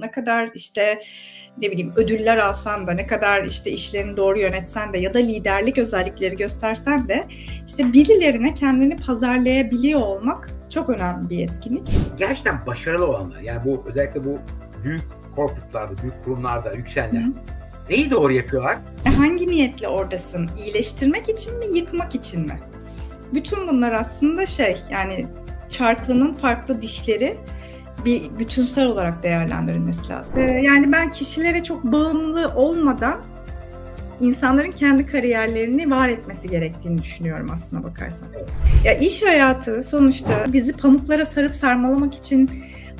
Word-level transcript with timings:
ne 0.00 0.10
kadar 0.10 0.50
işte 0.54 1.02
ne 1.58 1.70
bileyim 1.70 1.92
ödüller 1.96 2.36
alsan 2.38 2.86
da 2.86 2.92
ne 2.92 3.06
kadar 3.06 3.44
işte 3.44 3.70
işlerini 3.70 4.16
doğru 4.16 4.38
yönetsen 4.38 4.92
de 4.92 4.98
ya 4.98 5.14
da 5.14 5.18
liderlik 5.18 5.78
özellikleri 5.78 6.36
göstersen 6.36 7.08
de 7.08 7.24
işte 7.66 7.92
birilerine 7.92 8.54
kendini 8.54 8.96
pazarlayabiliyor 8.96 10.00
olmak 10.00 10.50
çok 10.70 10.88
önemli 10.88 11.30
bir 11.30 11.44
etkinlik. 11.44 11.88
Gerçekten 12.18 12.66
başarılı 12.66 13.06
olanlar 13.06 13.40
yani 13.40 13.60
bu 13.64 13.84
özellikle 13.88 14.24
bu 14.24 14.38
büyük 14.84 15.02
korpuslarda, 15.36 16.02
büyük 16.02 16.24
kurumlarda 16.24 16.72
yükselenler 16.72 17.24
neyi 17.90 18.10
doğru 18.10 18.32
yapıyorlar? 18.32 18.78
E 19.06 19.08
hangi 19.08 19.46
niyetle 19.46 19.88
oradasın? 19.88 20.50
İyileştirmek 20.64 21.28
için 21.28 21.58
mi, 21.58 21.78
yıkmak 21.78 22.14
için 22.14 22.40
mi? 22.40 22.58
Bütün 23.34 23.68
bunlar 23.68 23.92
aslında 23.92 24.46
şey 24.46 24.76
yani 24.90 25.26
çarklının 25.68 26.32
farklı 26.32 26.82
dişleri 26.82 27.36
bir 28.04 28.38
bütünsel 28.38 28.86
olarak 28.86 29.22
değerlendirilmesi 29.22 30.08
lazım. 30.08 30.40
Ee, 30.40 30.62
yani 30.62 30.92
ben 30.92 31.10
kişilere 31.10 31.62
çok 31.62 31.84
bağımlı 31.84 32.52
olmadan 32.54 33.20
insanların 34.20 34.70
kendi 34.70 35.06
kariyerlerini 35.06 35.90
var 35.90 36.08
etmesi 36.08 36.48
gerektiğini 36.48 37.02
düşünüyorum 37.02 37.50
aslına 37.52 37.84
bakarsan. 37.84 38.28
Ya 38.84 38.98
iş 38.98 39.22
hayatı 39.22 39.82
sonuçta 39.82 40.44
bizi 40.52 40.72
pamuklara 40.72 41.26
sarıp 41.26 41.54
sarmalamak 41.54 42.14
için 42.14 42.50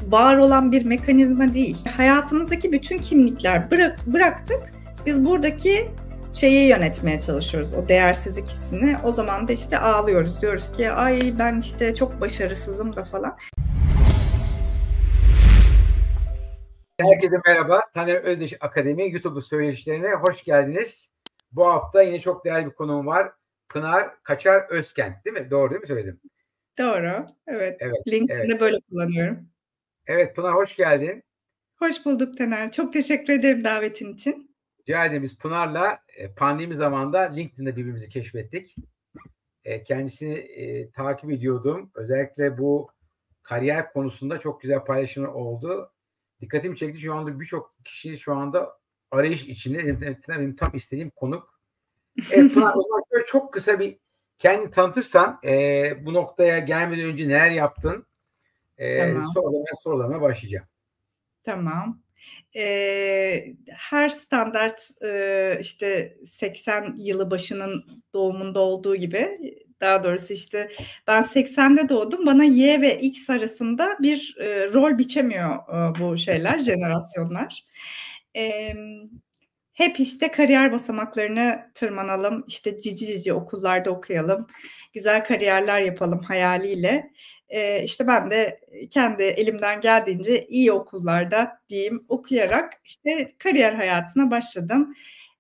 var 0.09 0.37
olan 0.37 0.73
bir 0.73 0.85
mekanizma 0.85 1.55
değil. 1.55 1.77
Hayatımızdaki 1.97 2.73
bütün 2.73 2.99
kimlikler 2.99 3.71
bırak, 3.71 3.99
bıraktık. 4.07 4.61
Biz 5.07 5.25
buradaki 5.25 5.89
şeyi 6.33 6.69
yönetmeye 6.69 7.21
çalışıyoruz. 7.21 7.75
O 7.75 7.89
değersizlik 7.89 8.49
hissini. 8.49 8.97
O 9.05 9.13
zaman 9.13 9.49
da 9.49 9.53
işte 9.53 9.79
ağlıyoruz. 9.79 10.41
Diyoruz 10.41 10.73
ki 10.77 10.91
ay 10.91 11.35
ben 11.39 11.59
işte 11.59 11.95
çok 11.95 12.21
başarısızım 12.21 12.97
da 12.97 13.05
falan. 13.05 13.37
Herkese 17.01 17.37
merhaba. 17.47 17.81
Taner 17.95 18.23
Özdeş 18.23 18.55
Akademi 18.61 19.13
YouTube 19.13 19.41
söyleşilerine 19.41 20.15
hoş 20.15 20.45
geldiniz. 20.45 21.11
Bu 21.53 21.67
hafta 21.67 22.03
yine 22.03 22.21
çok 22.21 22.45
değerli 22.45 22.67
bir 22.67 22.75
konuğum 22.75 23.07
var. 23.07 23.33
Pınar 23.69 24.23
Kaçar 24.23 24.67
Özkent 24.71 25.25
değil 25.25 25.37
mi? 25.37 25.51
Doğru 25.51 25.71
değil 25.71 25.81
mi 25.81 25.87
söyledim? 25.87 26.21
Doğru. 26.79 27.27
Evet. 27.47 27.77
evet 27.81 27.97
LinkedIn'de 28.09 28.45
evet. 28.45 28.61
böyle 28.61 28.81
kullanıyorum. 28.81 29.49
Evet 30.07 30.37
Pınar 30.37 30.55
hoş 30.55 30.77
geldin. 30.77 31.25
Hoş 31.77 32.07
bulduk 32.07 32.39
Taner. 32.39 32.73
Çok 32.73 32.93
teşekkür 32.93 33.33
ederim 33.33 33.65
davetin 33.65 34.15
için. 34.15 34.57
Rica 34.81 35.07
ederim. 35.07 35.23
Biz 35.23 35.39
Pınar'la 35.39 35.99
e, 36.17 36.35
pandemi 36.35 36.75
zamanında 36.75 37.19
LinkedIn'de 37.19 37.77
birbirimizi 37.77 38.09
keşfettik. 38.09 38.77
E, 39.65 39.83
kendisini 39.83 40.35
e, 40.35 40.91
takip 40.91 41.31
ediyordum. 41.31 41.91
Özellikle 41.95 42.59
bu 42.59 42.91
kariyer 43.43 43.93
konusunda 43.93 44.39
çok 44.39 44.61
güzel 44.61 44.85
paylaşımlar 44.85 45.29
oldu 45.29 45.93
dikkatimi 46.41 46.77
çekti. 46.77 47.01
Şu 47.01 47.15
anda 47.15 47.41
birçok 47.41 47.75
kişi 47.85 48.19
şu 48.19 48.35
anda 48.35 48.79
arayış 49.11 49.43
içinde. 49.43 50.01
Benim 50.29 50.57
tam 50.57 50.71
istediğim 50.75 51.11
konuk. 51.11 51.59
Evet, 52.33 52.55
Pınar, 52.55 52.75
o 52.77 52.83
zaman 52.83 53.01
şöyle 53.13 53.25
çok 53.27 53.53
kısa 53.53 53.79
bir 53.79 53.99
kendi 54.39 54.71
tanıtırsan 54.71 55.41
e, 55.45 56.07
bu 56.07 56.15
noktaya 56.15 56.59
gelmeden 56.59 57.05
önce 57.05 57.29
neler 57.29 57.51
yaptın? 57.51 58.07
E, 58.79 59.13
tamam. 59.13 59.65
Sorularına 59.83 60.21
başlayacağım. 60.21 60.67
Tamam. 61.45 62.03
Ee, 62.57 63.55
her 63.69 64.09
standart 64.09 64.91
e, 65.05 65.59
işte 65.61 66.19
80 66.27 66.95
yılı 66.99 67.31
başının 67.31 68.05
doğumunda 68.15 68.61
olduğu 68.61 68.97
gibi 68.97 69.39
daha 69.81 70.05
doğrusu 70.05 70.33
işte 70.33 70.71
ben 71.07 71.25
80'de 71.25 71.89
doğdum. 71.89 72.27
Bana 72.27 72.45
Y 72.45 72.81
ve 72.81 73.01
X 73.01 73.31
arasında 73.31 73.97
bir 74.01 74.37
e, 74.41 74.73
rol 74.73 74.99
biçemiyor 74.99 75.57
e, 75.57 76.01
bu 76.01 76.19
şeyler, 76.19 76.59
jenerasyonlar. 76.65 77.65
E, 78.37 78.73
hep 79.73 80.01
işte 80.01 80.31
kariyer 80.31 80.73
basamaklarını 80.73 81.71
tırmanalım, 81.75 82.45
işte 82.49 82.81
cici 82.81 83.07
cici 83.07 83.33
okullarda 83.33 83.91
okuyalım, 83.91 84.47
güzel 84.93 85.25
kariyerler 85.25 85.81
yapalım 85.81 86.23
hayaliyle. 86.23 87.11
E, 87.49 87.83
işte 87.83 88.07
ben 88.07 88.31
de 88.31 88.61
kendi 88.91 89.23
elimden 89.23 89.81
geldiğince 89.81 90.47
iyi 90.47 90.73
okullarda 90.73 91.61
diyeyim 91.69 92.05
okuyarak 92.09 92.73
işte 92.85 93.35
kariyer 93.39 93.73
hayatına 93.73 94.31
başladım. 94.31 94.95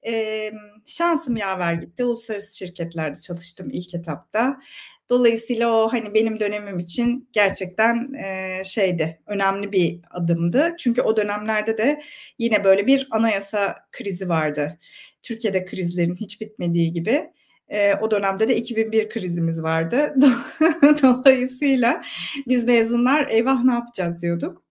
E, 0.06 0.50
şansım 0.86 1.36
yaver 1.36 1.74
gitti. 1.74 2.04
Uluslararası 2.04 2.56
şirketlerde 2.56 3.20
çalıştım 3.20 3.68
ilk 3.72 3.94
etapta. 3.94 4.60
Dolayısıyla 5.08 5.72
o 5.72 5.88
hani 5.92 6.14
benim 6.14 6.40
dönemim 6.40 6.78
için 6.78 7.28
gerçekten 7.32 8.12
e, 8.14 8.62
şeydi, 8.64 9.20
önemli 9.26 9.72
bir 9.72 10.00
adımdı. 10.10 10.74
Çünkü 10.78 11.02
o 11.02 11.16
dönemlerde 11.16 11.78
de 11.78 12.02
yine 12.38 12.64
böyle 12.64 12.86
bir 12.86 13.08
anayasa 13.10 13.76
krizi 13.92 14.28
vardı. 14.28 14.78
Türkiye'de 15.22 15.64
krizlerin 15.64 16.16
hiç 16.16 16.40
bitmediği 16.40 16.92
gibi. 16.92 17.30
E, 17.68 17.94
o 17.94 18.10
dönemde 18.10 18.48
de 18.48 18.56
2001 18.56 19.08
krizimiz 19.08 19.62
vardı. 19.62 20.14
Dolayısıyla 21.02 22.02
biz 22.46 22.64
mezunlar 22.64 23.26
eyvah 23.28 23.64
ne 23.64 23.72
yapacağız 23.72 24.22
diyorduk. 24.22 24.64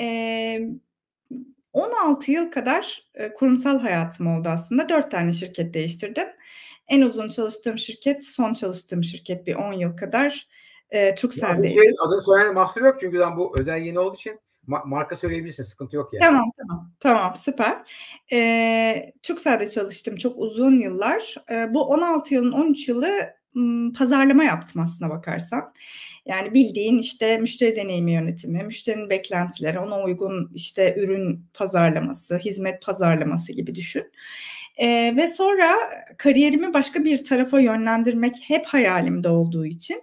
E, 0.00 0.60
16 1.72 2.32
yıl 2.32 2.50
kadar 2.50 3.02
e, 3.14 3.32
kurumsal 3.32 3.78
hayatım 3.78 4.26
oldu 4.26 4.48
aslında. 4.48 4.88
4 4.88 5.10
tane 5.10 5.32
şirket 5.32 5.74
değiştirdim. 5.74 6.28
En 6.88 7.00
uzun 7.00 7.28
çalıştığım 7.28 7.78
şirket, 7.78 8.26
son 8.26 8.52
çalıştığım 8.52 9.04
şirket 9.04 9.46
bir 9.46 9.54
10 9.54 9.72
yıl 9.72 9.96
kadar 9.96 10.48
e, 10.90 11.14
Turkcell'deydi. 11.14 11.74
Şey, 11.74 11.94
adını 12.06 12.22
söyleyen 12.22 12.54
mahsur 12.54 12.80
yok 12.80 12.96
çünkü 13.00 13.20
ben 13.20 13.36
bu 13.36 13.58
özel 13.58 13.78
yeni 13.78 13.98
olduğu 13.98 14.16
için 14.16 14.40
ma- 14.68 14.88
marka 14.88 15.16
söyleyebilirsin. 15.16 15.64
Sıkıntı 15.64 15.96
yok 15.96 16.10
yani. 16.12 16.22
Tamam 16.22 16.50
tamam. 16.58 16.90
Tamam 17.00 17.34
süper. 17.36 17.82
E, 18.32 19.12
Turkcell'de 19.22 19.70
çalıştım 19.70 20.16
çok 20.16 20.38
uzun 20.38 20.78
yıllar. 20.78 21.34
E, 21.50 21.74
bu 21.74 21.84
16 21.84 22.34
yılın 22.34 22.52
13 22.52 22.88
yılı 22.88 23.10
m, 23.54 23.92
pazarlama 23.92 24.44
yaptım 24.44 24.82
aslına 24.82 25.10
bakarsan. 25.10 25.72
Yani 26.26 26.54
bildiğin 26.54 26.98
işte 26.98 27.36
müşteri 27.36 27.76
deneyimi 27.76 28.12
yönetimi, 28.12 28.62
müşterinin 28.62 29.10
beklentileri, 29.10 29.78
ona 29.78 30.02
uygun 30.02 30.50
işte 30.54 30.94
ürün 30.98 31.44
pazarlaması, 31.54 32.38
hizmet 32.38 32.82
pazarlaması 32.82 33.52
gibi 33.52 33.74
düşün. 33.74 34.12
Ee, 34.76 35.14
ve 35.16 35.28
sonra 35.28 35.76
kariyerimi 36.18 36.74
başka 36.74 37.04
bir 37.04 37.24
tarafa 37.24 37.60
yönlendirmek 37.60 38.34
hep 38.42 38.66
hayalimde 38.66 39.28
olduğu 39.28 39.66
için 39.66 40.02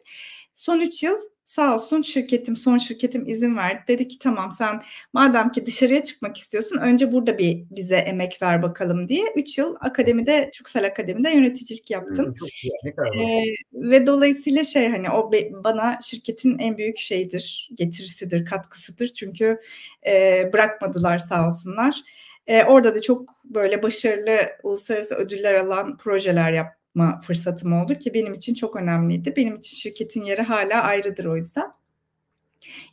son 0.54 0.80
3 0.80 1.04
yıl 1.04 1.18
sağ 1.48 1.76
olsun 1.76 2.02
şirketim, 2.02 2.56
son 2.56 2.78
şirketim 2.78 3.28
izin 3.28 3.58
verdi. 3.58 3.84
Dedi 3.88 4.08
ki 4.08 4.20
tamam 4.20 4.52
sen 4.52 4.82
madem 5.14 5.52
ki 5.52 5.66
dışarıya 5.66 6.04
çıkmak 6.04 6.38
istiyorsun 6.38 6.78
önce 6.78 7.12
burada 7.12 7.38
bir 7.38 7.64
bize 7.72 7.96
emek 7.96 8.42
ver 8.42 8.64
bakalım 8.64 9.10
diye. 9.10 9.24
Üç 9.36 9.58
yıl 9.58 9.76
akademide, 9.80 10.50
Çuksel 10.54 10.86
Akademi'de 10.86 11.30
yöneticilik 11.30 11.92
yaptım. 11.92 12.34
çok 12.34 12.50
güzel, 12.64 13.20
ee, 13.20 13.44
ve 13.74 14.08
dolayısıyla 14.08 14.66
şey 14.66 14.90
hani 14.90 15.10
o 15.10 15.32
be, 15.32 15.52
bana 15.64 16.00
şirketin 16.02 16.60
en 16.60 16.78
büyük 16.78 16.98
şeyidir, 16.98 17.70
getirisidir, 17.76 18.46
katkısıdır. 18.46 19.08
Çünkü 19.08 19.60
e, 20.08 20.44
bırakmadılar 20.54 21.18
sağ 21.18 21.48
olsunlar. 21.48 22.02
E, 22.48 22.64
orada 22.64 22.96
da 22.96 23.02
çok 23.02 23.46
böyle 23.46 23.84
başarılı 23.84 24.40
uluslararası 24.64 25.16
ödüller 25.16 25.54
alan 25.54 25.98
projeler 25.98 26.52
yap, 26.52 26.77
yapma 26.98 27.20
fırsatım 27.22 27.74
oldu 27.74 27.96
ki 27.96 28.14
benim 28.14 28.34
için 28.34 28.54
çok 28.54 28.76
önemliydi. 28.76 29.34
Benim 29.36 29.56
için 29.56 29.78
şirketin 29.78 30.24
yeri 30.24 30.42
hala 30.42 30.82
ayrıdır 30.84 31.26
o 31.26 31.36
yüzden. 31.38 31.72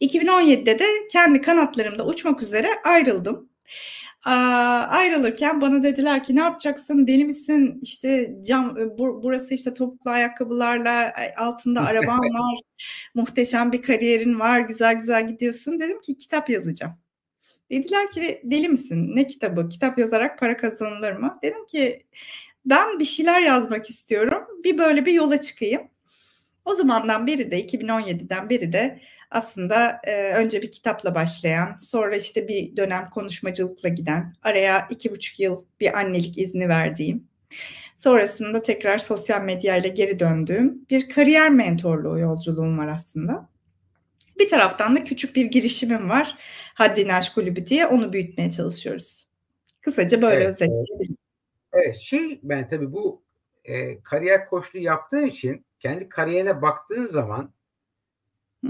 2017'de 0.00 0.78
de 0.78 0.86
kendi 1.12 1.40
kanatlarımda 1.40 2.06
uçmak 2.06 2.42
üzere 2.42 2.68
ayrıldım. 2.84 3.48
Aa, 4.24 4.86
ayrılırken 4.90 5.60
bana 5.60 5.82
dediler 5.82 6.22
ki 6.22 6.36
ne 6.36 6.40
yapacaksın 6.40 7.06
deli 7.06 7.24
misin 7.24 7.78
işte 7.82 8.34
cam 8.46 8.76
bu, 8.98 9.22
burası 9.22 9.54
işte 9.54 9.74
topuklu 9.74 10.10
ayakkabılarla 10.10 11.12
altında 11.36 11.80
araban 11.86 12.18
var 12.18 12.58
muhteşem 13.14 13.72
bir 13.72 13.82
kariyerin 13.82 14.40
var 14.40 14.60
güzel 14.60 14.94
güzel 14.94 15.26
gidiyorsun 15.26 15.80
dedim 15.80 16.00
ki 16.00 16.18
kitap 16.18 16.50
yazacağım. 16.50 16.94
Dediler 17.70 18.10
ki 18.10 18.40
deli 18.44 18.68
misin 18.68 19.16
ne 19.16 19.26
kitabı 19.26 19.68
kitap 19.68 19.98
yazarak 19.98 20.38
para 20.38 20.56
kazanılır 20.56 21.12
mı? 21.12 21.38
Dedim 21.42 21.66
ki 21.66 22.06
ben 22.64 22.98
bir 22.98 23.04
şeyler 23.04 23.40
yazmak 23.40 23.90
istiyorum. 23.90 24.44
Bir 24.64 24.78
böyle 24.78 25.06
bir 25.06 25.12
yola 25.12 25.40
çıkayım. 25.40 25.82
O 26.64 26.74
zamandan 26.74 27.26
beri 27.26 27.50
de 27.50 27.66
2017'den 27.66 28.50
beri 28.50 28.72
de 28.72 29.00
aslında 29.30 30.00
e, 30.04 30.32
önce 30.32 30.62
bir 30.62 30.70
kitapla 30.70 31.14
başlayan, 31.14 31.76
sonra 31.76 32.16
işte 32.16 32.48
bir 32.48 32.76
dönem 32.76 33.10
konuşmacılıkla 33.10 33.88
giden, 33.88 34.34
araya 34.42 34.88
iki 34.90 35.10
buçuk 35.10 35.40
yıl 35.40 35.64
bir 35.80 35.98
annelik 35.98 36.38
izni 36.38 36.68
verdiğim, 36.68 37.28
sonrasında 37.96 38.62
tekrar 38.62 38.98
sosyal 38.98 39.42
medyayla 39.42 39.88
geri 39.88 40.20
döndüğüm 40.20 40.86
bir 40.90 41.08
kariyer 41.08 41.50
mentorluğu 41.50 42.18
yolculuğum 42.18 42.78
var 42.78 42.88
aslında. 42.88 43.48
Bir 44.38 44.48
taraftan 44.48 44.96
da 44.96 45.04
küçük 45.04 45.36
bir 45.36 45.44
girişimim 45.44 46.10
var. 46.10 46.36
Haddini 46.74 47.14
Aşk 47.14 47.34
Kulübü 47.34 47.66
diye 47.66 47.86
onu 47.86 48.12
büyütmeye 48.12 48.50
çalışıyoruz. 48.50 49.28
Kısaca 49.80 50.22
böyle 50.22 50.44
evet, 50.44 50.50
özetleyebilirim. 50.50 51.23
Evet 51.74 51.96
şey 52.00 52.40
ben 52.42 52.68
tabii 52.68 52.92
bu 52.92 53.22
e, 53.64 54.00
kariyer 54.02 54.46
koçluğu 54.48 54.78
yaptığın 54.78 55.26
için 55.26 55.66
kendi 55.78 56.08
kariyerine 56.08 56.62
baktığın 56.62 57.06
zaman 57.06 57.50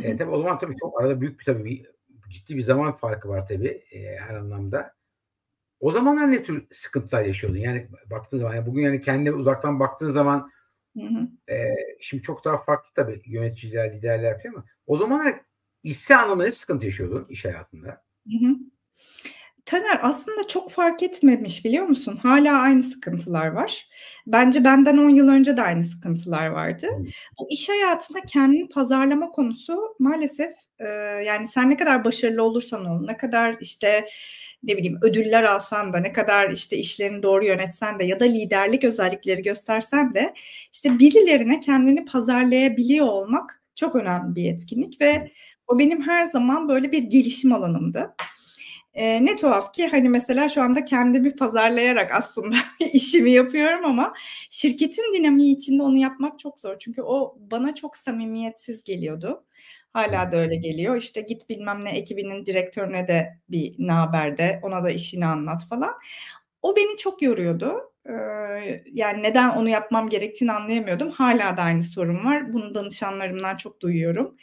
e, 0.02 0.16
tabii 0.16 0.30
o 0.30 0.40
zaman 0.40 0.58
tabii 0.58 0.74
çok 0.76 1.00
arada 1.00 1.20
büyük 1.20 1.40
bir 1.40 1.44
tabii 1.44 1.64
bir 1.64 1.86
ciddi 2.30 2.56
bir 2.56 2.62
zaman 2.62 2.96
farkı 2.96 3.28
var 3.28 3.48
tabii 3.48 3.82
e, 3.90 4.16
her 4.16 4.34
anlamda. 4.34 4.94
O 5.80 5.90
zamanlar 5.90 6.32
ne 6.32 6.42
tür 6.42 6.66
sıkıntılar 6.72 7.24
yaşıyordun? 7.24 7.58
Yani 7.58 7.88
baktığın 8.10 8.38
zaman, 8.38 8.54
yani 8.54 8.66
bugün 8.66 8.82
yani 8.82 9.02
kendine 9.02 9.32
uzaktan 9.32 9.80
baktığın 9.80 10.10
zaman 10.10 10.50
hı 10.98 11.02
hı. 11.02 11.52
E, 11.54 11.74
şimdi 12.00 12.22
çok 12.22 12.44
daha 12.44 12.58
farklı 12.58 12.90
tabii 12.94 13.22
yöneticiler, 13.26 13.92
liderler 13.92 14.30
yapıyor 14.30 14.54
ama 14.54 14.64
o 14.86 14.98
zamanlar 14.98 15.40
işse 15.82 16.16
anlamda 16.16 16.44
ne 16.44 16.52
sıkıntı 16.52 16.84
yaşıyordun 16.84 17.26
iş 17.28 17.44
hayatında? 17.44 18.04
Hı 18.26 18.46
hı. 18.46 18.54
Taner 19.66 20.00
aslında 20.02 20.46
çok 20.46 20.70
fark 20.70 21.02
etmemiş 21.02 21.64
biliyor 21.64 21.86
musun? 21.86 22.18
Hala 22.22 22.58
aynı 22.58 22.82
sıkıntılar 22.82 23.46
var. 23.46 23.88
Bence 24.26 24.64
benden 24.64 24.98
10 24.98 25.08
yıl 25.08 25.28
önce 25.28 25.56
de 25.56 25.62
aynı 25.62 25.84
sıkıntılar 25.84 26.46
vardı. 26.46 26.86
Bu 27.38 27.50
iş 27.50 27.68
hayatında 27.68 28.20
kendini 28.20 28.68
pazarlama 28.68 29.30
konusu 29.30 29.94
maalesef 29.98 30.52
e, 30.78 30.84
yani 31.26 31.48
sen 31.48 31.70
ne 31.70 31.76
kadar 31.76 32.04
başarılı 32.04 32.42
olursan 32.42 32.84
ol, 32.84 33.04
ne 33.06 33.16
kadar 33.16 33.56
işte 33.60 34.08
ne 34.62 34.76
bileyim 34.76 34.98
ödüller 35.02 35.42
alsan 35.42 35.92
da 35.92 35.98
ne 35.98 36.12
kadar 36.12 36.50
işte 36.50 36.76
işlerini 36.76 37.22
doğru 37.22 37.44
yönetsen 37.44 37.98
de 37.98 38.04
ya 38.04 38.20
da 38.20 38.24
liderlik 38.24 38.84
özellikleri 38.84 39.42
göstersen 39.42 40.14
de 40.14 40.34
işte 40.72 40.98
birilerine 40.98 41.60
kendini 41.60 42.04
pazarlayabiliyor 42.04 43.06
olmak 43.06 43.62
çok 43.74 43.96
önemli 43.96 44.34
bir 44.34 44.52
etkinlik 44.52 45.00
ve 45.00 45.32
o 45.66 45.78
benim 45.78 46.02
her 46.08 46.24
zaman 46.24 46.68
böyle 46.68 46.92
bir 46.92 47.02
gelişim 47.02 47.52
alanımdı. 47.52 48.14
E, 48.94 49.24
ne 49.24 49.36
tuhaf 49.36 49.72
ki 49.74 49.86
hani 49.88 50.08
mesela 50.08 50.48
şu 50.48 50.62
anda 50.62 50.84
kendimi 50.84 51.36
pazarlayarak 51.36 52.12
aslında 52.12 52.56
işimi 52.92 53.30
yapıyorum 53.30 53.84
ama 53.84 54.14
şirketin 54.50 55.14
dinamiği 55.14 55.56
içinde 55.56 55.82
onu 55.82 55.96
yapmak 55.98 56.38
çok 56.38 56.60
zor. 56.60 56.78
Çünkü 56.78 57.02
o 57.02 57.36
bana 57.38 57.74
çok 57.74 57.96
samimiyetsiz 57.96 58.84
geliyordu. 58.84 59.44
Hala 59.92 60.32
da 60.32 60.36
öyle 60.36 60.56
geliyor. 60.56 60.96
İşte 60.96 61.20
git 61.20 61.48
bilmem 61.48 61.84
ne 61.84 61.90
ekibinin 61.90 62.46
direktörüne 62.46 63.08
de 63.08 63.38
bir 63.48 63.74
ne 63.78 63.92
haber 63.92 64.38
de 64.38 64.60
ona 64.62 64.84
da 64.84 64.90
işini 64.90 65.26
anlat 65.26 65.66
falan. 65.68 65.94
O 66.62 66.76
beni 66.76 66.96
çok 66.96 67.22
yoruyordu. 67.22 67.93
Yani 68.92 69.22
neden 69.22 69.50
onu 69.50 69.68
yapmam 69.68 70.08
gerektiğini 70.08 70.52
anlayamıyordum. 70.52 71.10
Hala 71.10 71.56
da 71.56 71.62
aynı 71.62 71.82
sorun 71.82 72.24
var. 72.24 72.52
Bunu 72.52 72.74
danışanlarımdan 72.74 73.56
çok 73.56 73.80
duyuyorum. 73.80 74.36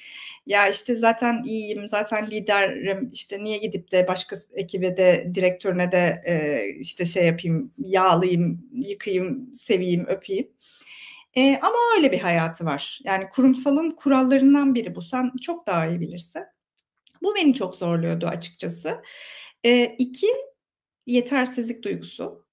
Ya 0.45 0.69
işte 0.69 0.95
zaten 0.95 1.43
iyiyim, 1.43 1.87
zaten 1.87 2.31
liderim. 2.31 3.09
İşte 3.13 3.43
niye 3.43 3.57
gidip 3.57 3.91
de 3.91 4.07
başka 4.07 4.35
ekibe 4.53 4.97
de 4.97 5.31
direktörüne 5.35 5.91
de 5.91 6.21
işte 6.79 7.05
şey 7.05 7.25
yapayım, 7.25 7.73
yağlayayım, 7.77 8.69
yıkayayım, 8.73 9.53
seveyim, 9.53 10.05
öpeyim. 10.07 10.47
Ama 11.61 11.77
öyle 11.97 12.11
bir 12.11 12.19
hayatı 12.19 12.65
var. 12.65 12.99
Yani 13.03 13.29
kurumsalın 13.29 13.89
kurallarından 13.89 14.75
biri 14.75 14.95
bu. 14.95 15.01
Sen 15.01 15.31
çok 15.41 15.67
daha 15.67 15.87
iyi 15.87 15.99
bilirsin. 15.99 16.43
Bu 17.21 17.35
beni 17.35 17.53
çok 17.53 17.75
zorluyordu 17.75 18.27
açıkçası. 18.27 19.01
E, 19.63 19.85
iki, 19.85 20.27
yetersizlik 21.05 21.83
duygusu. 21.83 22.45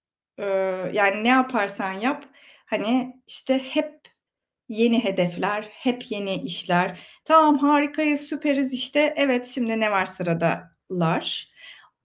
Yani 0.93 1.25
ne 1.25 1.29
yaparsan 1.29 1.93
yap, 1.93 2.25
hani 2.67 3.23
işte 3.27 3.59
hep 3.59 4.01
yeni 4.69 5.05
hedefler, 5.05 5.69
hep 5.71 6.11
yeni 6.11 6.35
işler. 6.35 6.99
Tamam 7.25 7.59
harikayız, 7.59 8.21
süperiz 8.21 8.73
işte. 8.73 9.15
Evet 9.17 9.47
şimdi 9.47 9.81
ne 9.81 9.91
var 9.91 10.07
sıradalar. 10.07 11.49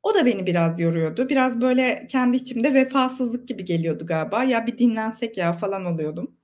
O 0.03 0.13
da 0.13 0.25
beni 0.25 0.45
biraz 0.45 0.80
yoruyordu. 0.80 1.30
Biraz 1.30 1.62
böyle 1.62 2.07
kendi 2.09 2.38
içimde 2.38 2.74
vefasızlık 2.74 3.47
gibi 3.47 3.65
geliyordu 3.65 4.06
galiba. 4.06 4.44
Ya 4.44 4.68
bir 4.68 4.77
dinlensek 4.77 5.38
ya 5.38 5.53
falan 5.53 5.85
oluyordum. 5.85 6.38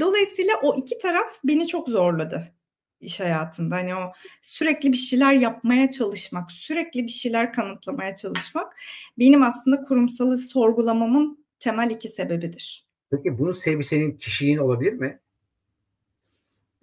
Dolayısıyla 0.00 0.52
o 0.62 0.76
iki 0.76 0.98
taraf 0.98 1.28
beni 1.44 1.66
çok 1.66 1.88
zorladı 1.88 2.52
iş 3.00 3.20
hayatında. 3.20 3.74
Hani 3.74 3.94
o 3.94 4.12
sürekli 4.42 4.92
bir 4.92 4.96
şeyler 4.96 5.32
yapmaya 5.32 5.90
çalışmak, 5.90 6.50
sürekli 6.50 7.04
bir 7.04 7.08
şeyler 7.08 7.52
kanıtlamaya 7.52 8.14
çalışmak 8.14 8.76
benim 9.18 9.42
aslında 9.42 9.82
kurumsalı 9.82 10.38
sorgulamamın 10.38 11.46
temel 11.60 11.90
iki 11.90 12.08
sebebidir. 12.08 12.86
Peki 13.10 13.38
bunun 13.38 13.52
sebebi 13.52 13.84
senin 13.84 14.12
kişiliğin 14.12 14.58
olabilir 14.58 14.92
mi? 14.92 15.20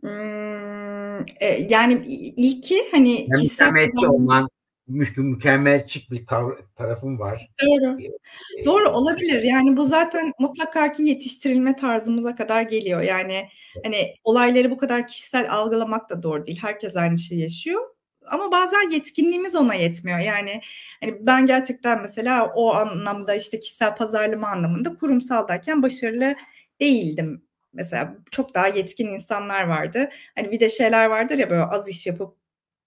Hmm, 0.01 1.19
e, 1.39 1.67
yani 1.69 2.05
ilki 2.37 2.83
hani 2.91 3.27
yani 3.29 3.41
kişisel 3.41 3.91
olman, 4.07 4.49
mükemmelçik 4.87 6.11
bir 6.11 6.25
tar- 6.25 6.57
tarafım 6.75 7.19
var. 7.19 7.49
Doğru. 7.65 8.01
Ee, 8.01 8.65
Doğru 8.65 8.89
olabilir. 8.89 9.43
Yani 9.43 9.77
bu 9.77 9.85
zaten 9.85 10.33
mutlaka 10.39 10.91
ki 10.91 11.03
yetiştirilme 11.03 11.75
tarzımıza 11.75 12.35
kadar 12.35 12.61
geliyor. 12.61 13.01
Yani 13.01 13.49
hani 13.83 14.15
olayları 14.23 14.71
bu 14.71 14.77
kadar 14.77 15.07
kişisel 15.07 15.51
algılamak 15.53 16.09
da 16.09 16.23
doğru 16.23 16.45
değil. 16.45 16.59
Herkes 16.61 16.95
aynı 16.95 17.17
şeyi 17.17 17.41
yaşıyor. 17.41 17.81
Ama 18.25 18.51
bazen 18.51 18.89
yetkinliğimiz 18.89 19.55
ona 19.55 19.73
yetmiyor. 19.73 20.19
Yani 20.19 20.61
hani 20.99 21.17
ben 21.19 21.45
gerçekten 21.45 22.01
mesela 22.01 22.53
o 22.55 22.73
anlamda 22.73 23.35
işte 23.35 23.59
kişisel 23.59 23.95
pazarlama 23.95 24.47
anlamında 24.47 24.95
kurumsaldayken 24.95 25.83
başarılı 25.83 26.35
değildim. 26.79 27.43
Mesela 27.73 28.17
çok 28.31 28.53
daha 28.55 28.67
yetkin 28.67 29.07
insanlar 29.07 29.63
vardı. 29.63 30.09
Hani 30.35 30.51
bir 30.51 30.59
de 30.59 30.69
şeyler 30.69 31.05
vardır 31.05 31.37
ya 31.37 31.49
böyle 31.49 31.63
az 31.63 31.89
iş 31.89 32.07
yapıp 32.07 32.35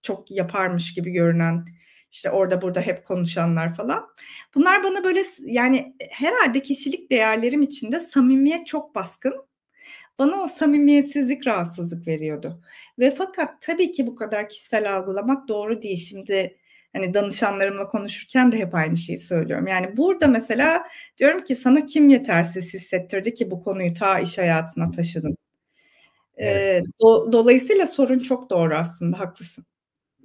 çok 0.01 0.31
yaparmış 0.31 0.93
gibi 0.93 1.11
görünen 1.11 1.65
işte 2.11 2.29
orada 2.29 2.61
burada 2.61 2.81
hep 2.81 3.05
konuşanlar 3.05 3.75
falan. 3.75 4.07
Bunlar 4.55 4.83
bana 4.83 5.03
böyle 5.03 5.23
yani 5.39 5.95
herhalde 6.09 6.61
kişilik 6.61 7.11
değerlerim 7.11 7.61
içinde 7.61 7.99
samimiyet 7.99 8.67
çok 8.67 8.95
baskın. 8.95 9.47
Bana 10.19 10.43
o 10.43 10.47
samimiyetsizlik 10.47 11.47
rahatsızlık 11.47 12.07
veriyordu. 12.07 12.61
Ve 12.99 13.11
fakat 13.11 13.61
tabii 13.61 13.91
ki 13.91 14.07
bu 14.07 14.15
kadar 14.15 14.49
kişisel 14.49 14.95
algılamak 14.95 15.47
doğru 15.47 15.81
değil. 15.81 15.97
Şimdi 15.97 16.57
hani 16.93 17.13
danışanlarımla 17.13 17.87
konuşurken 17.87 18.51
de 18.51 18.57
hep 18.57 18.75
aynı 18.75 18.97
şeyi 18.97 19.19
söylüyorum. 19.19 19.67
Yani 19.67 19.97
burada 19.97 20.27
mesela 20.27 20.83
diyorum 21.17 21.43
ki 21.43 21.55
sana 21.55 21.85
kim 21.85 22.09
yetersiz 22.09 22.73
hissettirdi 22.73 23.33
ki 23.33 23.51
bu 23.51 23.63
konuyu 23.63 23.93
ta 23.93 24.19
iş 24.19 24.37
hayatına 24.37 24.91
taşıdın. 24.91 25.37
Evet. 26.37 26.83
Ee, 26.83 26.85
do, 27.01 27.31
dolayısıyla 27.31 27.87
sorun 27.87 28.19
çok 28.19 28.49
doğru 28.49 28.75
aslında 28.75 29.19
haklısın. 29.19 29.65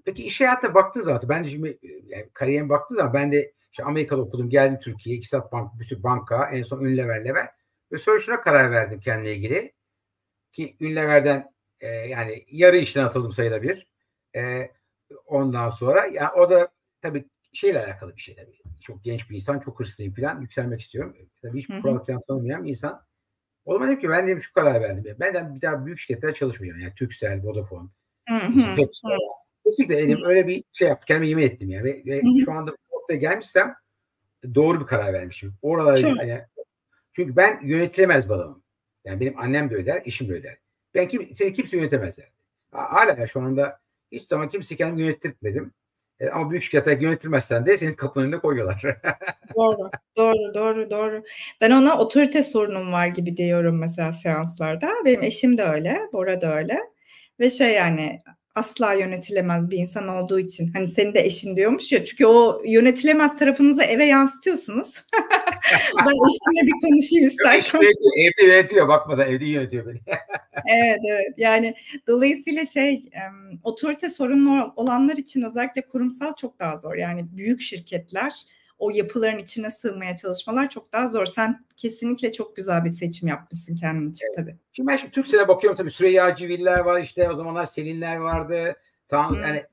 Peki 0.05 0.25
iş 0.25 0.41
hayatına 0.41 0.75
baktığı 0.75 1.03
zaman 1.03 1.23
ben 1.29 1.45
de 1.45 1.51
şimdi 1.51 1.79
yani 2.07 2.29
kariyerime 2.35 2.69
baktığı 2.69 2.95
zaman 2.95 3.15
ben 3.15 3.33
de 3.33 3.53
işte 3.73 3.85
Amerika'da 3.85 4.23
okudum 4.23 4.51
geldim 4.51 4.79
Türkiye'ye 4.83 5.19
İktisat 5.19 5.53
Bank, 5.53 5.81
bir 5.81 5.85
sürü 5.85 6.03
banka 6.03 6.51
en 6.51 6.63
son 6.63 6.79
Unilever 6.79 7.25
level 7.25 7.49
ve 7.93 7.99
sonra 7.99 8.19
şuna 8.19 8.41
karar 8.41 8.71
verdim 8.71 9.01
kendine 9.01 9.33
ilgili 9.33 9.73
ki 10.53 10.77
Unilever'den 10.81 11.53
e, 11.81 11.89
yani 11.89 12.45
yarı 12.49 12.77
işten 12.77 13.05
atıldım 13.05 13.33
sayılabilir. 13.33 13.87
E, 14.37 14.71
ondan 15.27 15.71
sonra 15.71 16.07
yani 16.07 16.31
o 16.31 16.51
da 16.51 16.69
tabii 17.03 17.25
şeyle 17.53 17.85
alakalı 17.85 18.17
bir 18.17 18.23
şey 18.23 18.35
tabii. 18.35 18.63
Çok 18.81 19.05
genç 19.05 19.31
bir 19.31 19.37
insan, 19.37 19.59
çok 19.59 19.81
hırslıyım 19.81 20.15
falan. 20.15 20.41
Yükselmek 20.41 20.81
istiyorum. 20.81 21.17
Tabii 21.43 21.59
hiç 21.59 21.67
kural 21.67 22.05
falan 22.05 22.23
tanımayan 22.29 22.65
bir 22.65 22.71
insan. 22.71 23.03
O 23.65 23.73
zaman 23.73 23.89
dedim 23.89 24.01
ki 24.01 24.09
ben 24.09 24.27
dedim 24.27 24.43
şu 24.43 24.53
karar 24.53 24.81
verdim. 24.81 25.17
Benden 25.21 25.55
bir 25.55 25.63
daha 25.63 25.87
büyük 25.87 25.99
şirketlere 25.99 26.35
çalışmayacağım. 26.35 26.82
Yani 26.82 26.94
Turkcell, 26.94 27.43
Vodafone, 27.44 27.89
hı 28.29 28.35
hı. 28.35 28.77
Pepsi, 28.77 29.06
Kesinlikle 29.76 29.98
elim 29.98 30.24
öyle 30.24 30.46
bir 30.46 30.64
şey 30.72 30.88
yaptım. 30.88 31.05
Kendime 31.06 31.29
yemin 31.29 31.43
ettim 31.43 31.70
yani. 31.70 31.84
Ve, 31.84 32.02
ve 32.06 32.22
şu 32.44 32.52
anda 32.52 32.70
bu 32.70 32.96
noktaya 32.96 33.17
gelmişsem 33.17 33.74
doğru 34.55 34.81
bir 34.81 34.86
karar 34.86 35.12
vermişim. 35.12 35.55
Oralara 35.62 35.98
yani, 35.98 36.43
çünkü 37.12 37.36
ben 37.36 37.60
yönetilemez 37.62 38.31
adamım. 38.31 38.62
Yani 39.05 39.20
benim 39.20 39.38
annem 39.38 39.70
de 39.70 39.74
öder, 39.74 40.02
eşim 40.05 40.29
de 40.29 40.32
öder. 40.32 40.58
Ben 40.94 41.08
kim, 41.08 41.36
seni 41.36 41.55
kimse 41.55 41.76
yönetemezler. 41.76 42.29
Hala 42.72 43.26
şu 43.26 43.41
anda 43.41 43.81
hiç 44.12 44.29
zaman 44.29 44.48
kimse 44.48 44.76
kendimi 44.76 45.02
yönettirmedim. 45.02 45.72
E, 46.20 46.29
ama 46.29 46.50
büyük 46.50 46.62
şirkete 46.62 46.98
yönetilmezsen 47.00 47.67
de 47.67 47.79
senin 47.79 47.94
kapının 47.94 48.24
önüne 48.24 48.38
koyuyorlar. 48.38 48.82
doğru, 49.56 49.91
doğru, 50.17 50.55
doğru, 50.55 50.91
doğru. 50.91 51.22
Ben 51.60 51.70
ona 51.70 51.98
otorite 51.98 52.43
sorunum 52.43 52.93
var 52.93 53.06
gibi 53.06 53.36
diyorum 53.36 53.79
mesela 53.79 54.12
seanslarda. 54.12 54.91
Benim 55.05 55.22
eşim 55.22 55.58
de 55.58 55.62
öyle, 55.64 55.98
Bora 56.12 56.41
da 56.41 56.56
öyle. 56.56 56.79
Ve 57.41 57.50
şey 57.50 57.74
yani 57.74 58.22
asla 58.55 58.93
yönetilemez 58.93 59.71
bir 59.71 59.79
insan 59.79 60.09
olduğu 60.09 60.39
için 60.39 60.73
hani 60.73 60.89
senin 60.89 61.15
de 61.15 61.21
eşin 61.21 61.56
diyormuş 61.56 61.93
ya 61.93 62.05
çünkü 62.05 62.27
o 62.27 62.63
yönetilemez 62.65 63.39
tarafınızı 63.39 63.82
eve 63.82 64.05
yansıtıyorsunuz. 64.05 65.05
ben 65.99 66.13
eşimle 66.13 66.67
bir 66.67 66.89
konuşayım 66.89 67.27
istersen. 67.27 67.81
evde 68.17 68.53
yönetiyor 68.53 68.89
bakma 68.89 69.19
da 69.19 69.25
evde 69.25 69.44
yönetiyor 69.44 69.87
beni. 69.87 70.01
evet 70.67 71.01
evet 71.11 71.35
yani 71.37 71.75
dolayısıyla 72.06 72.67
şey 72.67 73.11
otorite 73.63 74.11
sorunlu 74.11 74.73
olanlar 74.77 75.17
için 75.17 75.43
özellikle 75.43 75.82
kurumsal 75.82 76.32
çok 76.32 76.59
daha 76.59 76.77
zor 76.77 76.94
yani 76.94 77.27
büyük 77.37 77.61
şirketler 77.61 78.32
o 78.82 78.91
yapıların 78.91 79.39
içine 79.39 79.70
sığmaya 79.70 80.17
çalışmalar 80.17 80.70
çok 80.70 80.93
daha 80.93 81.08
zor. 81.08 81.27
Sen 81.27 81.65
kesinlikle 81.77 82.32
çok 82.32 82.56
güzel 82.56 82.84
bir 82.84 82.91
seçim 82.91 83.29
yapmışsın 83.29 83.74
kendin 83.74 84.10
için 84.10 84.27
evet. 84.27 84.36
tabii. 84.36 84.56
Şimdi 84.72 84.89
ben 84.89 84.96
şimdi 84.96 85.12
Türksel'e 85.12 85.48
bakıyorum 85.48 85.77
tabii 85.77 85.91
Süreyya 85.91 86.36
Civiller 86.36 86.79
var 86.79 87.01
işte 87.01 87.31
o 87.31 87.36
zamanlar 87.36 87.67
Selinler 87.67 88.17
vardı. 88.17 88.77
Tam 89.08 89.34
hmm. 89.34 89.43
yani 89.43 89.65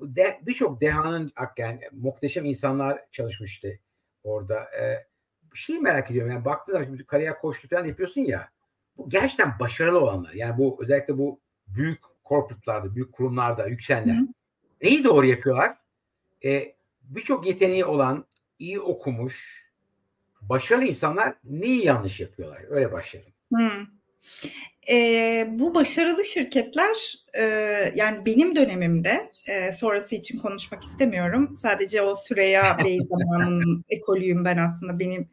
de, 0.00 0.40
birçok 0.42 0.80
dehanın 0.80 1.32
yani 1.58 1.80
muhteşem 1.92 2.44
insanlar 2.44 3.00
çalışmıştı 3.12 3.78
orada. 4.22 4.64
Ee, 4.80 5.06
bir 5.52 5.58
şey 5.58 5.78
merak 5.78 6.10
ediyorum 6.10 6.32
yani 6.32 6.44
baktığın 6.44 6.72
zaman 6.72 6.86
şimdi 6.86 7.04
kariyer 7.04 7.38
koştu 7.38 7.68
falan 7.68 7.84
yapıyorsun 7.84 8.20
ya. 8.20 8.48
Bu 8.96 9.10
gerçekten 9.10 9.58
başarılı 9.60 10.00
olanlar. 10.00 10.32
Yani 10.32 10.58
bu 10.58 10.78
özellikle 10.82 11.18
bu 11.18 11.40
büyük 11.68 12.00
corporate'larda, 12.24 12.94
büyük 12.94 13.12
kurumlarda 13.12 13.66
yükselenler. 13.66 14.14
Hmm. 14.14 14.26
neyi 14.82 15.04
doğru 15.04 15.26
yapıyorlar? 15.26 15.76
E, 16.44 16.78
Birçok 17.08 17.46
yeteneği 17.46 17.84
olan, 17.84 18.24
iyi 18.58 18.80
okumuş, 18.80 19.66
başarılı 20.40 20.84
insanlar 20.84 21.34
neyi 21.44 21.84
yanlış 21.84 22.20
yapıyorlar? 22.20 22.62
Öyle 22.68 22.92
başlayalım. 22.92 23.32
Hmm. 23.54 23.86
E, 24.90 25.46
bu 25.50 25.74
başarılı 25.74 26.24
şirketler 26.24 27.14
e, 27.34 27.44
yani 27.94 28.26
benim 28.26 28.56
dönemimde 28.56 29.30
e, 29.46 29.72
sonrası 29.72 30.14
için 30.14 30.38
konuşmak 30.38 30.82
istemiyorum. 30.82 31.56
Sadece 31.56 32.02
o 32.02 32.14
Süreyya 32.14 32.78
Bey 32.84 33.00
zamanının 33.00 33.84
ekolüyüm 33.88 34.44
ben 34.44 34.56
aslında 34.56 34.98
benim 34.98 35.28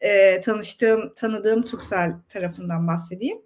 e, 0.00 0.40
tanıştığım, 0.40 1.14
tanıdığım 1.14 1.62
Türksel 1.62 2.12
tarafından 2.28 2.88
bahsedeyim. 2.88 3.38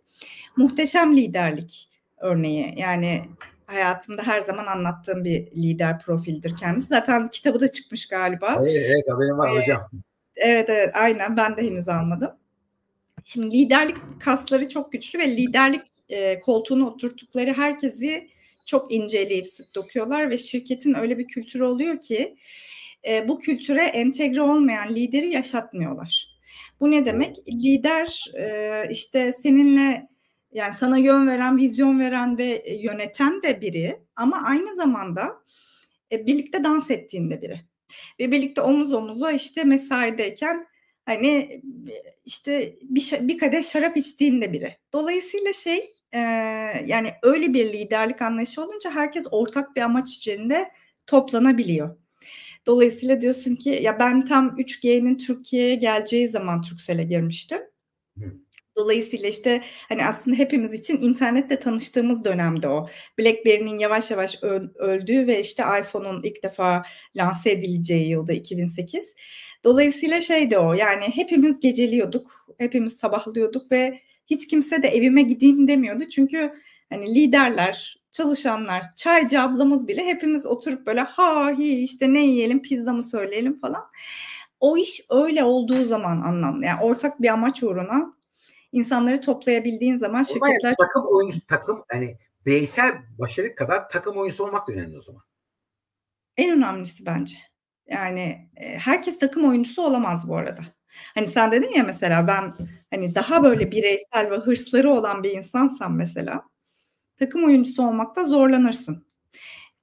Muhteşem 0.57 1.17
liderlik 1.17 1.89
örneği. 2.17 2.75
Yani 2.77 3.23
hayatımda 3.67 4.23
her 4.23 4.41
zaman 4.41 4.67
anlattığım 4.67 5.25
bir 5.25 5.47
lider 5.47 5.99
profildir 5.99 6.57
kendisi. 6.57 6.87
Zaten 6.87 7.29
kitabı 7.29 7.61
da 7.61 7.71
çıkmış 7.71 8.09
galiba. 8.09 8.59
Evet, 8.63 8.87
evet 8.91 9.05
haberim 9.11 9.39
var 9.39 9.57
ee, 9.57 9.61
hocam. 9.61 9.91
Evet 10.37 10.71
evet 10.71 10.91
aynen 10.95 11.37
ben 11.37 11.57
de 11.57 11.63
henüz 11.63 11.89
almadım. 11.89 12.31
Şimdi 13.25 13.59
liderlik 13.59 13.97
kasları 14.21 14.69
çok 14.69 14.93
güçlü 14.93 15.19
ve 15.19 15.37
liderlik 15.37 15.83
e, 16.09 16.41
koltuğuna 16.41 16.87
oturttukları 16.87 17.53
herkesi 17.53 18.29
çok 18.67 18.93
inceleyip 18.93 19.47
sık 19.47 19.75
dokuyorlar 19.75 20.31
ve 20.31 20.39
şirketin 20.39 20.95
öyle 20.95 21.19
bir 21.19 21.27
kültürü 21.27 21.65
oluyor 21.65 22.01
ki 22.01 22.37
e, 23.09 23.29
bu 23.29 23.39
kültüre 23.39 23.83
entegre 23.83 24.43
olmayan 24.43 24.95
lideri 24.95 25.33
yaşatmıyorlar. 25.33 26.37
Bu 26.81 26.91
ne 26.91 27.07
demek? 27.07 27.49
Lider 27.49 28.25
e, 28.39 28.83
işte 28.91 29.33
seninle 29.43 30.09
yani 30.57 30.75
sana 30.75 30.99
yön 30.99 31.27
veren, 31.27 31.57
vizyon 31.57 32.01
veren 32.01 32.39
ve 32.39 32.79
yöneten 32.83 33.43
de 33.43 33.61
biri 33.61 34.01
ama 34.17 34.43
aynı 34.45 34.75
zamanda 34.75 35.43
e, 36.13 36.27
birlikte 36.27 36.65
dans 36.65 36.91
ettiğinde 36.91 37.43
biri. 37.43 37.61
Ve 38.21 38.31
birlikte 38.31 38.61
omuz 38.61 38.93
omuza 38.93 39.33
işte 39.33 39.65
mesaideyken 39.65 40.67
hani 41.05 41.63
işte 42.25 42.77
bir, 42.83 43.13
bir 43.21 43.39
kadeh 43.39 43.63
şarap 43.63 43.97
içtiğinde 43.97 44.53
biri. 44.53 44.77
Dolayısıyla 44.93 45.53
şey 45.53 45.95
e, 46.13 46.21
yani 46.87 47.13
öyle 47.23 47.55
bir 47.55 47.73
liderlik 47.73 48.23
anlayışı 48.23 48.63
olunca 48.63 48.91
herkes 48.91 49.27
ortak 49.31 49.77
bir 49.77 49.81
amaç 49.81 50.17
içinde 50.17 50.71
toplanabiliyor. 51.07 51.97
Dolayısıyla 52.67 53.21
diyorsun 53.21 53.57
ki 53.57 53.79
ya 53.83 53.99
ben 53.99 54.25
tam 54.25 54.49
3G'nin 54.49 55.19
Türkiye'ye 55.19 55.75
geleceği 55.75 56.29
zaman 56.29 56.63
Turkcell'e 56.63 57.05
girmiştim. 57.05 57.61
Dolayısıyla 58.77 59.29
işte 59.29 59.63
hani 59.89 60.07
aslında 60.07 60.37
hepimiz 60.37 60.73
için 60.73 61.01
internette 61.03 61.61
tanıştığımız 61.61 62.25
dönemde 62.25 62.69
o. 62.69 62.89
BlackBerry'nin 63.19 63.79
yavaş 63.79 64.11
yavaş 64.11 64.43
öldüğü 64.79 65.27
ve 65.27 65.41
işte 65.41 65.63
iPhone'un 65.81 66.21
ilk 66.23 66.43
defa 66.43 66.83
lanse 67.17 67.51
edileceği 67.51 68.09
yılda 68.09 68.33
2008. 68.33 69.15
Dolayısıyla 69.65 70.21
şeydi 70.21 70.59
o 70.59 70.73
yani 70.73 71.05
hepimiz 71.15 71.61
geceliyorduk, 71.61 72.47
hepimiz 72.59 72.93
sabahlıyorduk 72.97 73.73
ve 73.73 74.01
hiç 74.27 74.49
kimse 74.49 74.83
de 74.83 74.89
evime 74.89 75.23
gideyim 75.23 75.69
demiyordu. 75.69 76.05
Çünkü 76.09 76.53
hani 76.91 77.15
liderler, 77.15 78.01
çalışanlar, 78.13 78.83
çaycı 78.97 79.41
ablamız 79.41 79.89
bile 79.89 80.05
hepimiz 80.07 80.47
oturup 80.47 80.87
böyle 80.87 81.01
ha 81.01 81.53
hi 81.59 81.83
işte 81.83 82.13
ne 82.13 82.27
yiyelim 82.27 82.63
pizza 82.63 82.93
mı 82.93 83.03
söyleyelim 83.03 83.61
falan. 83.61 83.85
O 84.61 84.77
iş 84.77 85.01
öyle 85.11 85.45
olduğu 85.45 85.85
zaman 85.85 86.21
anlamlı. 86.21 86.65
Yani 86.65 86.81
ortak 86.83 87.23
bir 87.23 87.29
amaç 87.29 87.63
uğruna 87.63 88.16
insanları 88.73 89.21
toplayabildiğin 89.21 89.97
zaman 89.97 90.23
şirketler... 90.23 90.59
Yani 90.65 90.75
takım 90.79 91.05
oyuncu, 91.07 91.47
takım 91.47 91.85
hani 91.89 92.19
bireysel 92.47 92.95
başarı 93.19 93.55
kadar 93.55 93.89
takım 93.89 94.17
oyuncusu 94.17 94.45
olmak 94.45 94.69
da 94.69 94.73
önemli 94.73 94.99
o 94.99 95.01
zaman. 95.01 95.23
En 96.37 96.57
önemlisi 96.57 97.07
bence. 97.07 97.37
Yani 97.87 98.51
e, 98.57 98.79
herkes 98.79 99.19
takım 99.19 99.49
oyuncusu 99.49 99.83
olamaz 99.83 100.29
bu 100.29 100.37
arada. 100.37 100.61
Hani 101.15 101.27
sen 101.27 101.53
dedin 101.53 101.75
ya 101.77 101.85
mesela 101.85 102.27
ben 102.27 102.55
hani 102.91 103.15
daha 103.15 103.43
böyle 103.43 103.71
bireysel 103.71 104.31
ve 104.31 104.37
hırsları 104.37 104.91
olan 104.91 105.23
bir 105.23 105.31
insansam 105.31 105.97
mesela 105.97 106.43
takım 107.17 107.45
oyuncusu 107.45 107.89
olmakta 107.89 108.25
zorlanırsın. 108.25 109.07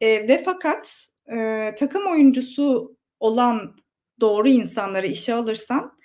E, 0.01 0.27
ve 0.27 0.43
fakat 0.45 1.07
e, 1.31 1.75
takım 1.79 2.07
oyuncusu 2.07 2.97
olan 3.19 3.75
doğru 4.19 4.47
insanları 4.47 5.07
işe 5.07 5.33
alırsan 5.33 5.97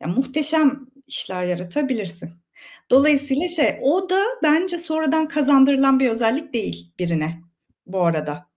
ya, 0.00 0.08
muhteşem 0.08 0.86
işler 1.06 1.44
yaratabilirsin. 1.44 2.30
Dolayısıyla 2.90 3.48
şey 3.48 3.78
o 3.82 4.10
da 4.10 4.22
bence 4.42 4.78
sonradan 4.78 5.28
kazandırılan 5.28 6.00
bir 6.00 6.08
özellik 6.08 6.52
değil 6.52 6.92
birine 6.98 7.40
bu 7.86 8.02
arada 8.02 8.52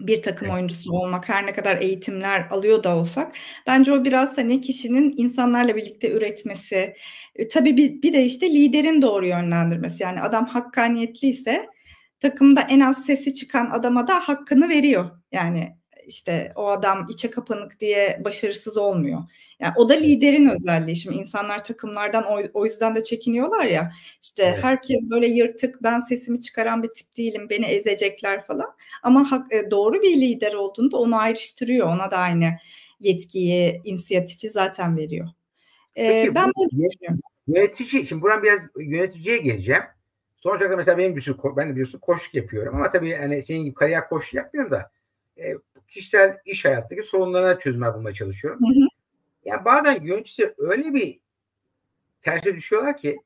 bir 0.00 0.22
takım 0.22 0.46
evet. 0.46 0.54
oyuncusu 0.54 0.92
olmak 0.92 1.28
her 1.28 1.46
ne 1.46 1.52
kadar 1.52 1.76
eğitimler 1.76 2.48
alıyor 2.50 2.82
da 2.82 2.96
olsak 2.96 3.32
bence 3.66 3.92
o 3.92 4.04
biraz 4.04 4.38
hani 4.38 4.60
kişinin 4.60 5.14
insanlarla 5.16 5.76
birlikte 5.76 6.10
üretmesi 6.10 6.94
e, 7.36 7.48
tabii 7.48 7.76
bir, 7.76 8.02
bir 8.02 8.12
de 8.12 8.24
işte 8.24 8.50
liderin 8.50 9.02
doğru 9.02 9.26
yönlendirmesi 9.26 10.02
yani 10.02 10.20
adam 10.20 10.46
hakkaniyetliyse 10.46 11.66
takımda 12.20 12.60
en 12.60 12.80
az 12.80 13.04
sesi 13.04 13.34
çıkan 13.34 13.70
adama 13.70 14.08
da 14.08 14.20
hakkını 14.20 14.68
veriyor 14.68 15.10
yani 15.32 15.79
işte 16.10 16.52
o 16.56 16.68
adam 16.68 17.06
içe 17.10 17.30
kapanık 17.30 17.80
diye 17.80 18.20
başarısız 18.24 18.76
olmuyor. 18.76 19.20
Yani 19.60 19.72
o 19.76 19.88
da 19.88 19.94
liderin 19.94 20.48
özelliği. 20.48 20.96
Şimdi 20.96 21.16
insanlar 21.16 21.64
takımlardan 21.64 22.24
o, 22.24 22.40
o 22.54 22.66
yüzden 22.66 22.94
de 22.94 23.04
çekiniyorlar 23.04 23.64
ya. 23.64 23.92
İşte 24.22 24.42
evet. 24.42 24.64
herkes 24.64 25.10
böyle 25.10 25.26
yırtık, 25.26 25.82
ben 25.82 26.00
sesimi 26.00 26.40
çıkaran 26.40 26.82
bir 26.82 26.88
tip 26.88 27.16
değilim, 27.16 27.46
beni 27.50 27.66
ezecekler 27.66 28.44
falan. 28.44 28.76
Ama 29.02 29.30
hak, 29.30 29.52
e, 29.52 29.70
doğru 29.70 30.02
bir 30.02 30.20
lider 30.20 30.52
olduğunda 30.52 30.96
onu 30.96 31.16
ayrıştırıyor. 31.16 31.86
Ona 31.86 32.10
da 32.10 32.16
aynı 32.16 32.52
yetkiyi, 33.00 33.80
inisiyatifi 33.84 34.50
zaten 34.50 34.96
veriyor. 34.96 35.28
Ee, 35.96 36.08
Peki, 36.08 36.34
ben 36.34 36.52
böyle 36.58 36.88
düşünüyorum. 36.88 37.20
Yönetici, 37.46 38.06
şimdi 38.06 38.22
buradan 38.22 38.42
biraz 38.42 38.60
yöneticiye 38.76 39.38
geleceğim. 39.38 39.82
Sonuç 40.36 40.62
olarak 40.62 40.78
mesela 40.78 40.98
benim 40.98 41.16
bir 41.16 41.20
sürü, 41.20 41.36
ben 41.56 41.68
de 41.68 41.72
biliyorsun 41.72 41.98
koşuk 41.98 42.34
yapıyorum 42.34 42.74
ama 42.74 42.90
tabii 42.90 43.14
hani 43.14 43.42
senin 43.42 43.64
gibi 43.64 43.74
kariyer 43.74 44.08
koşu 44.08 44.36
yapmıyorum 44.36 44.72
da 44.72 44.90
e, 45.38 45.54
kişisel 45.90 46.38
iş 46.44 46.64
hayattaki 46.64 47.02
sorunlarına 47.02 47.58
çözümler 47.58 47.94
bulmaya 47.94 48.14
çalışıyorum. 48.14 48.60
Hı 48.60 48.80
hı. 48.80 48.86
Yani 49.44 49.64
bazen 49.64 50.02
yönetici 50.02 50.54
öyle 50.58 50.94
bir 50.94 51.20
terse 52.22 52.54
düşüyorlar 52.54 52.96
ki 52.96 53.20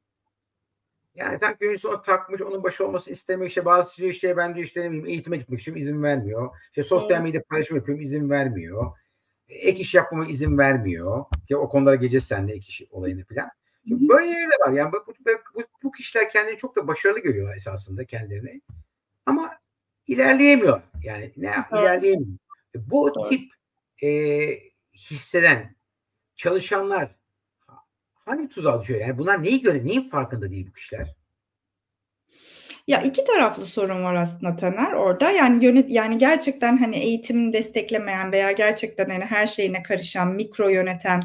yani 1.14 1.38
sanki 1.40 1.64
yöneticisi 1.64 1.88
onu 1.88 2.02
takmış, 2.02 2.42
onun 2.42 2.62
başı 2.62 2.87
olması 2.87 3.11
istemiyor. 3.11 3.49
İşte 3.49 3.64
bazı 3.64 3.97
diyor 3.97 4.11
işte 4.11 4.37
ben 4.37 4.54
diyor 4.54 4.66
işte 4.66 4.80
ne 4.80 4.90
bileyim 4.90 5.06
eğitime 5.06 5.37
gitmek 5.37 5.61
için 5.61 5.75
izin 5.75 6.02
vermiyor. 6.02 6.50
İşte 6.68 6.83
sosyal 6.83 7.23
medya 7.23 7.42
paylaşım 7.42 7.76
yapıyorum 7.76 8.04
izin 8.04 8.30
vermiyor. 8.30 8.92
Ek 9.49 9.80
iş 9.80 9.94
yapmama 9.94 10.26
izin 10.26 10.59
vermiyor. 10.59 11.25
Ki 11.49 11.56
o 11.56 11.68
konulara 11.68 11.94
geleceğiz 11.94 12.25
seninle 12.25 12.52
ek 12.52 12.66
iş 12.68 12.83
olayını 12.90 13.25
falan. 13.25 13.50
Şimdi 13.88 14.09
böyle 14.09 14.26
yerler 14.26 14.61
var. 14.66 14.73
Yani 14.73 14.92
bu, 14.92 15.14
bu, 15.54 15.62
bu 15.83 15.92
kişiler 15.92 16.30
kendini 16.30 16.56
çok 16.56 16.76
da 16.76 16.88
başarılı 16.88 17.18
görüyorlar 17.18 17.56
esasında 17.56 18.04
kendilerini. 18.04 18.61
Ama 19.26 19.59
ilerleyemiyor. 20.06 20.83
Yani 21.02 21.33
ne 21.37 21.47
evet. 21.56 21.83
ilerleyemiyor. 21.83 22.38
Bu 22.74 23.12
evet. 23.16 23.28
tip 23.30 23.52
e, 24.02 24.10
hisseden 24.94 25.76
çalışanlar 26.36 27.16
hangi 28.14 28.48
tuzağa 28.48 28.80
düşüyor? 28.82 29.00
Yani 29.00 29.18
bunlar 29.18 29.42
neyi 29.42 29.62
göre, 29.62 29.84
neyin 29.84 30.08
farkında 30.08 30.50
değil 30.50 30.66
bu 30.70 30.72
kişiler? 30.72 31.14
Ya 32.86 33.02
iki 33.02 33.24
taraflı 33.24 33.66
sorun 33.66 34.04
var 34.04 34.14
aslında 34.14 34.56
Taner 34.56 34.92
orada. 34.92 35.30
Yani 35.30 35.64
yönet 35.64 35.90
yani 35.90 36.18
gerçekten 36.18 36.76
hani 36.76 36.96
eğitimini 36.96 37.52
desteklemeyen 37.52 38.32
veya 38.32 38.52
gerçekten 38.52 39.10
hani 39.10 39.24
her 39.24 39.46
şeyine 39.46 39.82
karışan, 39.82 40.28
mikro 40.28 40.68
yöneten, 40.68 41.22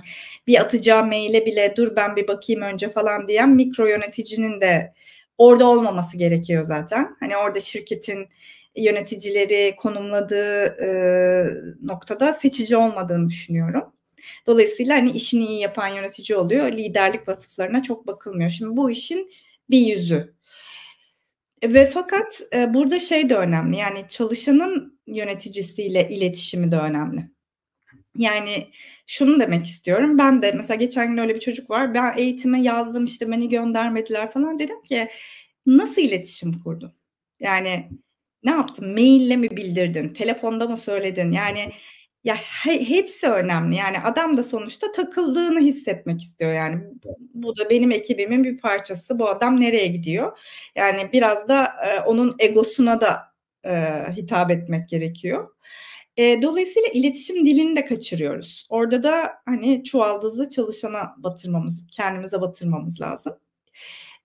bir 0.47 0.61
atacağı 0.61 1.05
maile 1.05 1.45
bile 1.45 1.73
dur 1.77 1.95
ben 1.95 2.15
bir 2.15 2.27
bakayım 2.27 2.61
önce 2.61 2.89
falan 2.89 3.27
diyen 3.27 3.49
mikro 3.49 3.87
yöneticinin 3.87 4.61
de 4.61 4.93
orada 5.37 5.65
olmaması 5.67 6.17
gerekiyor 6.17 6.63
zaten. 6.63 7.15
Hani 7.19 7.37
orada 7.37 7.59
şirketin 7.59 8.29
yöneticileri 8.79 9.75
konumladığı 9.77 10.63
e, 10.65 10.89
noktada 11.81 12.33
seçici 12.33 12.77
olmadığını 12.77 13.29
düşünüyorum. 13.29 13.93
Dolayısıyla 14.47 14.95
hani 14.95 15.11
işini 15.11 15.45
iyi 15.45 15.59
yapan 15.59 15.87
yönetici 15.87 16.37
oluyor. 16.37 16.71
Liderlik 16.71 17.27
vasıflarına 17.27 17.83
çok 17.83 18.07
bakılmıyor. 18.07 18.49
Şimdi 18.49 18.77
bu 18.77 18.91
işin 18.91 19.31
bir 19.69 19.79
yüzü. 19.79 20.33
Ve 21.63 21.85
fakat 21.85 22.41
e, 22.53 22.73
burada 22.73 22.99
şey 22.99 23.29
de 23.29 23.35
önemli. 23.35 23.77
Yani 23.77 24.05
çalışanın 24.09 24.99
yöneticisiyle 25.07 26.09
iletişimi 26.09 26.71
de 26.71 26.77
önemli. 26.77 27.29
Yani 28.17 28.67
şunu 29.07 29.39
demek 29.39 29.65
istiyorum. 29.65 30.17
Ben 30.17 30.41
de 30.41 30.51
mesela 30.51 30.75
geçen 30.75 31.09
gün 31.09 31.17
öyle 31.17 31.35
bir 31.35 31.39
çocuk 31.39 31.69
var. 31.69 31.93
Ben 31.93 32.17
eğitime 32.17 32.61
yazdım 32.61 33.05
işte 33.05 33.31
beni 33.31 33.49
göndermediler 33.49 34.31
falan 34.31 34.59
dedim 34.59 34.83
ki 34.83 35.09
nasıl 35.65 36.01
iletişim 36.01 36.59
kurdun? 36.63 36.93
Yani 37.39 37.89
ne 38.43 38.51
yaptın? 38.51 38.93
Maille 38.93 39.37
mi 39.37 39.49
bildirdin? 39.49 40.07
Telefonda 40.07 40.67
mı 40.67 40.77
söyledin? 40.77 41.31
Yani 41.31 41.71
ya 42.23 42.35
he, 42.35 42.89
hepsi 42.89 43.27
önemli. 43.27 43.75
Yani 43.75 43.99
adam 43.99 44.37
da 44.37 44.43
sonuçta 44.43 44.91
takıldığını 44.91 45.59
hissetmek 45.59 46.21
istiyor. 46.21 46.53
Yani 46.53 46.83
bu 47.33 47.57
da 47.57 47.69
benim 47.69 47.91
ekibimin 47.91 48.43
bir 48.43 48.57
parçası. 48.57 49.19
Bu 49.19 49.29
adam 49.29 49.59
nereye 49.61 49.87
gidiyor? 49.87 50.39
Yani 50.75 51.09
biraz 51.13 51.47
da 51.47 51.65
e, 51.65 51.99
onun 51.99 52.35
egosuna 52.39 53.01
da 53.01 53.21
e, 53.65 53.71
hitap 54.15 54.51
etmek 54.51 54.89
gerekiyor. 54.89 55.49
E, 56.17 56.41
dolayısıyla 56.41 56.89
iletişim 56.93 57.45
dilini 57.45 57.75
de 57.75 57.85
kaçırıyoruz. 57.85 58.65
Orada 58.69 59.03
da 59.03 59.31
hani 59.45 59.83
çuvaldızı 59.83 60.49
çalışana 60.49 61.15
batırmamız, 61.17 61.87
kendimize 61.91 62.41
batırmamız 62.41 63.01
lazım. 63.01 63.37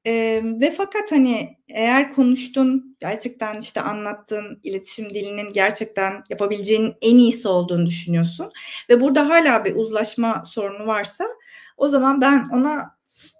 E, 0.06 0.42
ve 0.44 0.70
fakat 0.70 1.12
hani 1.12 1.58
eğer 1.68 2.12
konuştun, 2.12 2.96
gerçekten 3.00 3.58
işte 3.58 3.80
anlattığın 3.80 4.60
iletişim 4.62 5.10
dilinin 5.10 5.52
gerçekten 5.52 6.24
yapabileceğin 6.30 6.94
en 7.00 7.18
iyisi 7.18 7.48
olduğunu 7.48 7.86
düşünüyorsun 7.86 8.52
ve 8.90 9.00
burada 9.00 9.28
hala 9.28 9.64
bir 9.64 9.76
uzlaşma 9.76 10.42
sorunu 10.44 10.86
varsa 10.86 11.28
o 11.76 11.88
zaman 11.88 12.20
ben 12.20 12.48
ona 12.52 12.96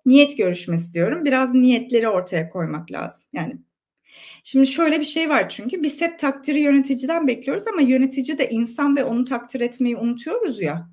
niyet 0.07 0.39
görüşmesi 0.39 0.93
diyorum. 0.93 1.25
Biraz 1.25 1.55
niyetleri 1.55 2.09
ortaya 2.09 2.49
koymak 2.49 2.93
lazım. 2.93 3.25
Yani 3.33 3.59
Şimdi 4.47 4.67
şöyle 4.67 5.01
bir 5.01 5.05
şey 5.05 5.29
var 5.31 5.49
çünkü 5.49 5.83
biz 5.83 6.01
hep 6.01 6.19
takdiri 6.19 6.61
yöneticiden 6.61 7.27
bekliyoruz 7.27 7.67
ama 7.67 7.81
yönetici 7.81 8.39
de 8.39 8.51
insan 8.51 8.97
ve 8.97 9.05
onu 9.05 9.25
takdir 9.25 9.61
etmeyi 9.61 9.97
unutuyoruz 9.97 10.61
ya. 10.61 10.91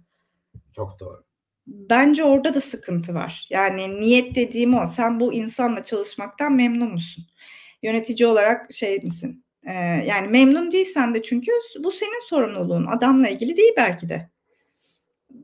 Çok 0.76 1.00
doğru. 1.00 1.24
Bence 1.68 2.24
orada 2.24 2.54
da 2.54 2.62
sıkıntı 2.62 3.14
var. 3.14 3.48
Yani 3.50 4.00
niyet 4.00 4.36
dediğim 4.36 4.74
o. 4.74 4.86
Sen 4.86 5.20
bu 5.20 5.34
insanla 5.34 5.84
çalışmaktan 5.84 6.54
memnun 6.54 6.92
musun? 6.92 7.26
Yönetici 7.84 8.28
olarak 8.28 8.74
şey 8.74 9.00
misin? 9.00 9.46
Ee, 9.64 9.74
yani 10.08 10.28
memnun 10.28 10.72
değilsen 10.72 11.16
de 11.16 11.22
çünkü 11.22 11.52
bu 11.80 11.92
senin 11.92 12.28
sorumluluğun. 12.30 12.86
Adamla 12.86 13.30
ilgili 13.30 13.58
değil 13.58 13.74
belki 13.78 14.10
de. 14.10 14.30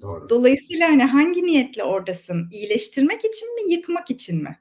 Doğru. 0.01 0.29
Dolayısıyla 0.29 0.89
hani 0.89 1.03
hangi 1.03 1.45
niyetle 1.45 1.83
oradasın? 1.83 2.50
İyileştirmek 2.51 3.25
için 3.25 3.55
mi, 3.55 3.74
yıkmak 3.74 4.12
için 4.12 4.43
mi? 4.43 4.59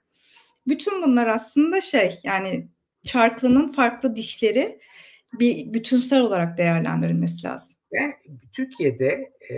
Bütün 0.68 1.02
bunlar 1.02 1.26
aslında 1.26 1.80
şey 1.80 2.20
yani 2.22 2.68
çarklının 3.04 3.66
farklı 3.66 4.16
dişleri 4.16 4.80
bir 5.32 5.74
bütünsel 5.74 6.20
olarak 6.20 6.58
değerlendirilmesi 6.58 7.46
lazım. 7.46 7.74
Ben 7.92 8.14
Türkiye'de 8.52 9.32
e, 9.50 9.56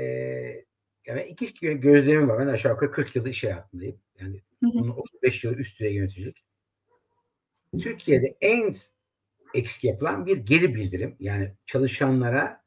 yani 1.09 1.23
iki 1.23 1.81
gözlemim 1.81 2.29
var. 2.29 2.39
Ben 2.39 2.47
aşağı 2.47 2.73
yukarı 2.73 2.91
40 2.91 3.17
yılda 3.17 3.29
iş 3.29 3.45
hayatındayım. 3.45 3.97
Yani 4.21 4.43
bunu 4.63 4.95
35 4.95 5.45
yıl 5.45 5.55
üst 5.55 5.81
düzey 5.81 5.95
yönetecek. 5.95 6.45
Türkiye'de 7.81 8.37
en 8.41 8.75
eksik 9.55 9.85
yapılan 9.85 10.27
bir 10.27 10.37
geri 10.37 10.75
bildirim. 10.75 11.17
Yani 11.21 11.53
çalışanlara 11.67 12.63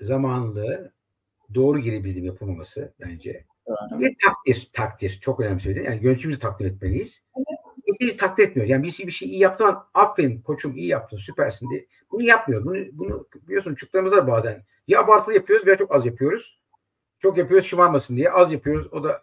zamanlı 0.00 0.92
doğru 1.54 1.78
geri 1.78 2.04
bildirim 2.04 2.24
yapılmaması 2.24 2.94
bence. 3.00 3.44
Doğru. 3.66 4.00
Bir 4.00 4.16
takdir, 4.24 4.70
takdir. 4.72 5.18
Çok 5.20 5.40
önemli 5.40 5.60
söyledi. 5.60 5.84
Yani 5.84 6.04
yöneticimizi 6.04 6.40
takdir 6.40 6.64
etmeliyiz. 6.64 7.22
Evet 7.36 7.56
hiç 8.00 8.20
takdir 8.20 8.44
etmiyor. 8.44 8.68
Yani 8.68 8.82
birisi 8.82 9.06
bir 9.06 9.12
şey 9.12 9.28
iyi 9.28 9.38
yaptı 9.38 9.64
aferin 9.94 10.40
koçum 10.40 10.76
iyi 10.76 10.86
yaptın 10.86 11.16
süpersin 11.16 11.70
diye. 11.70 11.86
Bunu 12.10 12.22
yapmıyor. 12.22 12.64
Bunu, 12.64 12.76
bunu 12.92 13.28
biliyorsun 13.34 13.74
çocuklarımızda 13.74 14.16
da 14.16 14.26
bazen 14.26 14.64
ya 14.88 15.00
abartılı 15.00 15.34
yapıyoruz 15.34 15.66
veya 15.66 15.76
çok 15.76 15.94
az 15.94 16.06
yapıyoruz. 16.06 16.60
Çok 17.18 17.38
yapıyoruz 17.38 17.66
şımarmasın 17.66 18.16
diye. 18.16 18.30
Az 18.30 18.52
yapıyoruz 18.52 18.92
o 18.92 19.04
da 19.04 19.22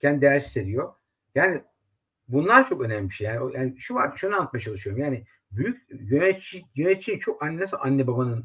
kendi 0.00 0.20
değersiz 0.20 0.48
hissediyor. 0.48 0.92
Yani 1.34 1.62
bunlar 2.28 2.66
çok 2.66 2.82
önemli 2.82 3.08
bir 3.08 3.14
şey. 3.14 3.26
Yani, 3.26 3.54
yani 3.54 3.78
şu 3.78 3.94
var 3.94 4.16
şunu 4.16 4.36
anlatmaya 4.36 4.60
çalışıyorum. 4.60 5.02
Yani 5.02 5.24
büyük 5.50 5.86
yönetici, 5.90 6.64
yönetici 6.74 7.20
çok 7.20 7.42
anne 7.42 7.60
nasıl 7.60 7.76
anne 7.80 8.06
babanın 8.06 8.44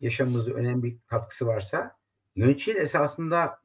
yaşamımızda 0.00 0.52
önemli 0.52 0.82
bir 0.82 0.96
katkısı 1.06 1.46
varsa 1.46 1.96
yöneticinin 2.36 2.80
esasında 2.80 3.62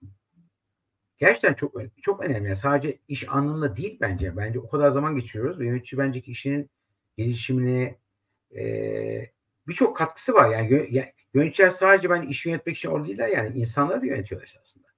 gerçekten 1.17 1.53
çok 1.53 1.75
çok 2.01 2.23
önemli. 2.23 2.47
Yani 2.47 2.55
sadece 2.55 2.99
iş 3.07 3.29
anlamında 3.29 3.77
değil 3.77 3.97
bence. 4.01 4.37
Bence 4.37 4.59
o 4.59 4.69
kadar 4.69 4.89
zaman 4.89 5.15
geçiriyoruz 5.15 5.59
ve 5.59 5.65
yönetici 5.65 5.99
bence 5.99 6.21
kişinin 6.21 6.69
gelişimine 7.17 7.97
e, 8.55 9.31
birçok 9.67 9.97
katkısı 9.97 10.33
var. 10.33 10.49
Yani, 10.49 10.87
yani 10.91 11.13
yöneticiler 11.33 11.69
sadece 11.69 12.09
ben 12.09 12.21
iş 12.21 12.45
yönetmek 12.45 12.77
için 12.77 12.89
orada 12.89 13.07
değiller 13.07 13.27
yani 13.27 13.59
insanları 13.59 14.01
da 14.01 14.05
yönetiyorlar 14.05 14.59
aslında. 14.61 14.89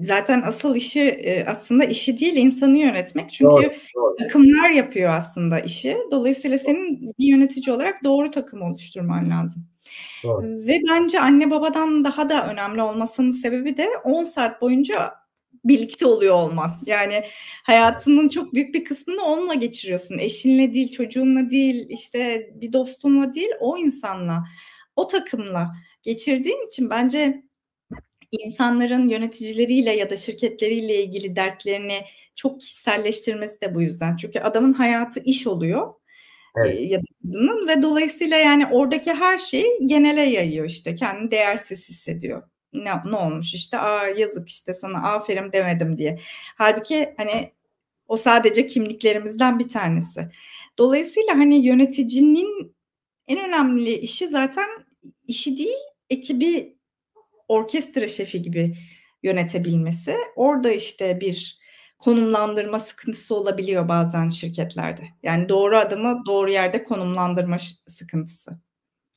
Zaten 0.00 0.42
asıl 0.42 0.76
işi 0.76 1.44
aslında 1.46 1.84
işi 1.84 2.20
değil 2.20 2.36
insanı 2.36 2.78
yönetmek. 2.78 3.30
Çünkü 3.30 3.50
doğru, 3.50 3.72
doğru. 3.94 4.16
takımlar 4.16 4.70
yapıyor 4.70 5.10
aslında 5.10 5.60
işi. 5.60 5.96
Dolayısıyla 6.10 6.58
senin 6.58 7.14
bir 7.18 7.26
yönetici 7.26 7.76
olarak 7.76 8.04
doğru 8.04 8.30
takım 8.30 8.62
oluşturman 8.62 9.30
lazım. 9.30 9.66
Doğru. 10.24 10.46
Ve 10.46 10.78
bence 10.90 11.20
anne 11.20 11.50
babadan 11.50 12.04
daha 12.04 12.28
da 12.28 12.52
önemli 12.52 12.82
olmasının 12.82 13.30
sebebi 13.30 13.76
de 13.76 13.88
10 14.04 14.24
saat 14.24 14.62
boyunca 14.62 15.14
birlikte 15.64 16.06
oluyor 16.06 16.34
olman. 16.34 16.70
Yani 16.86 17.24
hayatının 17.62 18.28
çok 18.28 18.54
büyük 18.54 18.74
bir 18.74 18.84
kısmını 18.84 19.22
onunla 19.24 19.54
geçiriyorsun. 19.54 20.18
Eşinle 20.18 20.74
değil, 20.74 20.90
çocuğunla 20.90 21.50
değil, 21.50 21.86
işte 21.88 22.50
bir 22.54 22.72
dostunla 22.72 23.34
değil, 23.34 23.50
o 23.60 23.78
insanla, 23.78 24.44
o 24.96 25.06
takımla 25.06 25.72
geçirdiğin 26.02 26.66
için 26.66 26.90
bence 26.90 27.42
insanların 28.32 29.08
yöneticileriyle 29.08 29.96
ya 29.96 30.10
da 30.10 30.16
şirketleriyle 30.16 31.02
ilgili 31.02 31.36
dertlerini 31.36 32.04
çok 32.34 32.60
kişiselleştirmesi 32.60 33.60
de 33.60 33.74
bu 33.74 33.82
yüzden. 33.82 34.16
Çünkü 34.16 34.38
adamın 34.38 34.72
hayatı 34.72 35.20
iş 35.20 35.46
oluyor 35.46 35.94
evet. 36.56 36.90
ya 36.90 36.98
da 36.98 37.04
kadının 37.22 37.68
ve 37.68 37.82
dolayısıyla 37.82 38.36
yani 38.36 38.66
oradaki 38.66 39.12
her 39.12 39.38
şeyi 39.38 39.86
genele 39.86 40.20
yayıyor 40.20 40.66
işte 40.66 40.94
kendini 40.94 41.30
değersiz 41.30 41.88
hissediyor. 41.88 42.42
Ne, 42.72 42.90
ne 43.04 43.16
olmuş 43.16 43.54
işte 43.54 43.78
aa 43.78 44.08
yazık 44.08 44.48
işte 44.48 44.74
sana 44.74 45.12
aferin 45.12 45.52
demedim 45.52 45.98
diye. 45.98 46.18
Halbuki 46.56 47.14
hani 47.16 47.52
o 48.08 48.16
sadece 48.16 48.66
kimliklerimizden 48.66 49.58
bir 49.58 49.68
tanesi. 49.68 50.28
Dolayısıyla 50.78 51.34
hani 51.34 51.66
yöneticinin 51.66 52.76
en 53.32 53.48
önemli 53.48 53.92
işi 53.92 54.28
zaten 54.28 54.68
işi 55.26 55.58
değil 55.58 55.78
ekibi 56.10 56.76
orkestra 57.48 58.08
şefi 58.08 58.42
gibi 58.42 58.74
yönetebilmesi. 59.22 60.16
Orada 60.36 60.72
işte 60.72 61.20
bir 61.20 61.62
konumlandırma 61.98 62.78
sıkıntısı 62.78 63.34
olabiliyor 63.34 63.88
bazen 63.88 64.28
şirketlerde. 64.28 65.02
Yani 65.22 65.48
doğru 65.48 65.76
adımı 65.76 66.22
doğru 66.26 66.50
yerde 66.50 66.84
konumlandırma 66.84 67.56
sıkıntısı. 67.88 68.60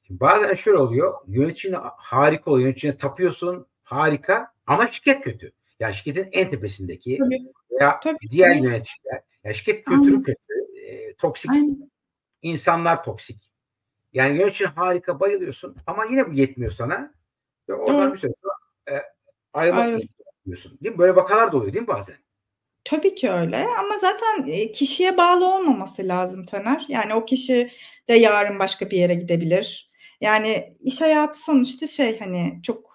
Bazen 0.09 0.53
şöyle 0.53 0.77
oluyor. 0.77 1.13
Yöneticine 1.27 1.77
harika 1.97 2.51
oluyor. 2.51 2.67
Yöneticine 2.67 2.97
tapıyorsun. 2.97 3.67
Harika. 3.83 4.53
Ama 4.67 4.87
şirket 4.87 5.23
kötü. 5.23 5.51
Yani 5.79 5.93
şirketin 5.93 6.29
en 6.31 6.49
tepesindeki 6.49 7.17
tabii. 7.17 7.41
veya 7.71 7.99
tabii, 7.99 8.17
diğer 8.31 8.57
tabii. 8.57 8.65
yöneticiler. 8.65 9.21
Yani 9.43 9.55
şirket 9.55 9.85
kültürü 9.85 10.23
kötü. 10.23 10.53
E, 10.85 11.15
toksik. 11.15 11.51
Aynen. 11.51 11.91
İnsanlar 12.41 13.03
toksik. 13.03 13.54
Yani 14.15 14.39
yönetici 14.39 14.69
harika 14.69 15.19
bayılıyorsun 15.19 15.77
ama 15.87 16.05
yine 16.05 16.27
bu 16.27 16.33
yetmiyor 16.33 16.71
sana. 16.71 17.13
Ve 17.69 17.73
oradan 17.73 18.13
bir 18.13 18.17
süre 18.17 18.31
sonra 18.33 18.53
e, 18.97 19.03
ayrılmak 19.53 20.03
istiyorsun. 20.03 20.77
Değil 20.83 20.95
mi? 20.95 20.99
Böyle 20.99 21.15
vakalar 21.15 21.51
da 21.51 21.57
oluyor 21.57 21.73
değil 21.73 21.81
mi 21.81 21.87
bazen? 21.87 22.15
Tabii 22.83 23.15
ki 23.15 23.31
öyle 23.31 23.67
ama 23.79 23.97
zaten 23.97 24.47
kişiye 24.71 25.17
bağlı 25.17 25.55
olmaması 25.55 26.07
lazım 26.07 26.45
Taner. 26.45 26.85
Yani 26.89 27.13
o 27.13 27.25
kişi 27.25 27.71
de 28.09 28.13
yarın 28.13 28.59
başka 28.59 28.89
bir 28.89 28.97
yere 28.97 29.15
gidebilir. 29.15 29.91
Yani 30.21 30.77
iş 30.79 31.01
hayatı 31.01 31.43
sonuçta 31.43 31.87
şey 31.87 32.19
hani 32.19 32.59
çok 32.63 32.94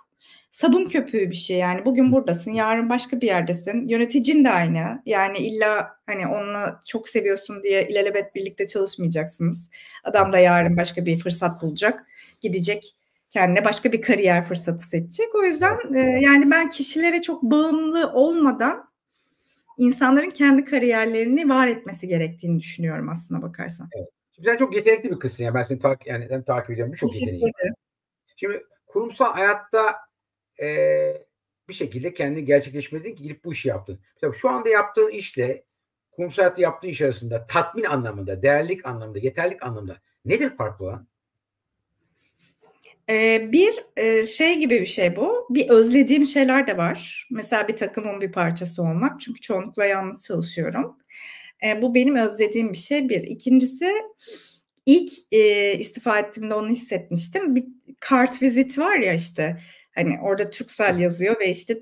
sabun 0.50 0.84
köpüğü 0.84 1.30
bir 1.30 1.36
şey. 1.36 1.58
Yani 1.58 1.84
bugün 1.84 2.12
buradasın, 2.12 2.50
yarın 2.50 2.90
başka 2.90 3.20
bir 3.20 3.26
yerdesin. 3.26 3.88
Yöneticin 3.88 4.44
de 4.44 4.50
aynı. 4.50 5.02
Yani 5.06 5.38
illa 5.38 5.96
hani 6.06 6.26
onunla 6.26 6.82
çok 6.86 7.08
seviyorsun 7.08 7.62
diye 7.62 7.88
ilelebet 7.88 8.34
birlikte 8.34 8.66
çalışmayacaksınız. 8.66 9.70
Adam 10.04 10.32
da 10.32 10.38
yarın 10.38 10.76
başka 10.76 11.06
bir 11.06 11.18
fırsat 11.18 11.62
bulacak, 11.62 12.06
gidecek 12.40 12.94
kendine 13.30 13.64
başka 13.64 13.92
bir 13.92 14.02
kariyer 14.02 14.44
fırsatı 14.44 14.86
seçecek. 14.86 15.34
O 15.34 15.42
yüzden 15.44 15.94
e, 15.94 15.98
yani 16.20 16.50
ben 16.50 16.70
kişilere 16.70 17.22
çok 17.22 17.42
bağımlı 17.42 18.12
olmadan 18.12 18.90
insanların 19.78 20.30
kendi 20.30 20.64
kariyerlerini 20.64 21.48
var 21.48 21.68
etmesi 21.68 22.08
gerektiğini 22.08 22.60
düşünüyorum 22.60 23.08
aslına 23.08 23.42
bakarsan. 23.42 23.88
Evet. 23.96 24.08
Şimdi 24.32 24.48
sen 24.48 24.56
çok 24.56 24.76
yetenekli 24.76 25.10
bir 25.10 25.18
kızsın 25.18 25.44
ya. 25.44 25.54
Ben 25.54 25.62
seni 25.62 25.78
takip 25.78 26.06
yani 26.06 26.26
hem 26.30 26.42
takip 26.42 26.70
ediyorum. 26.70 26.94
Çok 26.94 27.14
yetenekli. 27.14 27.52
Şimdi 28.36 28.62
kurumsal 28.86 29.32
hayatta 29.32 29.96
e, 30.62 30.66
bir 31.68 31.74
şekilde 31.74 32.14
kendini 32.14 32.44
gerçekleşmedin 32.44 33.14
ki 33.14 33.22
gidip 33.22 33.44
bu 33.44 33.52
işi 33.52 33.68
yaptın. 33.68 34.00
Tabii 34.20 34.36
şu 34.36 34.48
anda 34.48 34.68
yaptığın 34.68 35.10
işle 35.10 35.64
kurumsal 36.10 36.42
hayatta 36.42 36.62
yaptığın 36.62 36.88
iş 36.88 37.00
arasında 37.00 37.46
tatmin 37.46 37.84
anlamında, 37.84 38.42
değerlik 38.42 38.86
anlamında, 38.86 39.18
yeterlik 39.18 39.62
anlamında 39.62 40.00
nedir 40.24 40.56
farklı 40.56 40.84
olan? 40.84 41.10
bir 43.52 43.82
şey 44.22 44.58
gibi 44.58 44.80
bir 44.80 44.86
şey 44.86 45.16
bu. 45.16 45.46
Bir 45.50 45.68
özlediğim 45.68 46.26
şeyler 46.26 46.66
de 46.66 46.76
var. 46.76 47.28
Mesela 47.30 47.68
bir 47.68 47.76
takımın 47.76 48.20
bir 48.20 48.32
parçası 48.32 48.82
olmak. 48.82 49.20
Çünkü 49.20 49.40
çoğunlukla 49.40 49.84
yalnız 49.84 50.24
çalışıyorum. 50.24 50.96
bu 51.82 51.94
benim 51.94 52.16
özlediğim 52.16 52.72
bir 52.72 52.78
şey 52.78 53.08
bir. 53.08 53.22
İkincisi 53.22 53.92
ilk 54.86 55.12
istifa 55.80 56.18
ettiğimde 56.18 56.54
onu 56.54 56.68
hissetmiştim. 56.68 57.56
Bir 57.56 57.64
kart 58.00 58.42
vizit 58.42 58.78
var 58.78 58.98
ya 58.98 59.14
işte. 59.14 59.56
Hani 59.94 60.18
orada 60.22 60.50
Türksel 60.50 60.98
yazıyor 60.98 61.40
ve 61.40 61.50
işte 61.50 61.78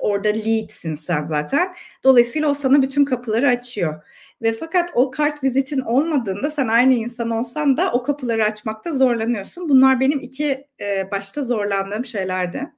orada 0.00 0.28
leadsin 0.28 0.94
sen 0.94 1.22
zaten. 1.22 1.68
Dolayısıyla 2.04 2.48
o 2.48 2.54
sana 2.54 2.82
bütün 2.82 3.04
kapıları 3.04 3.48
açıyor. 3.48 4.02
Ve 4.42 4.52
fakat 4.52 4.90
o 4.94 5.10
kart 5.10 5.44
vizitin 5.44 5.80
olmadığında 5.80 6.50
sen 6.50 6.68
aynı 6.68 6.94
insan 6.94 7.30
olsan 7.30 7.76
da 7.76 7.92
o 7.92 8.02
kapıları 8.02 8.44
açmakta 8.44 8.92
zorlanıyorsun. 8.92 9.68
Bunlar 9.68 10.00
benim 10.00 10.20
iki 10.20 10.68
e, 10.80 11.10
başta 11.10 11.44
zorlandığım 11.44 12.04
şeylerdi. 12.04 12.72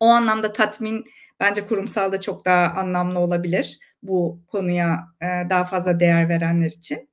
O 0.00 0.06
anlamda 0.06 0.52
tatmin 0.52 1.04
bence 1.40 1.66
kurumsalda 1.66 2.20
çok 2.20 2.44
daha 2.44 2.66
anlamlı 2.74 3.18
olabilir 3.18 3.78
bu 4.02 4.42
konuya 4.48 5.08
e, 5.20 5.26
daha 5.50 5.64
fazla 5.64 6.00
değer 6.00 6.28
verenler 6.28 6.70
için. 6.70 7.11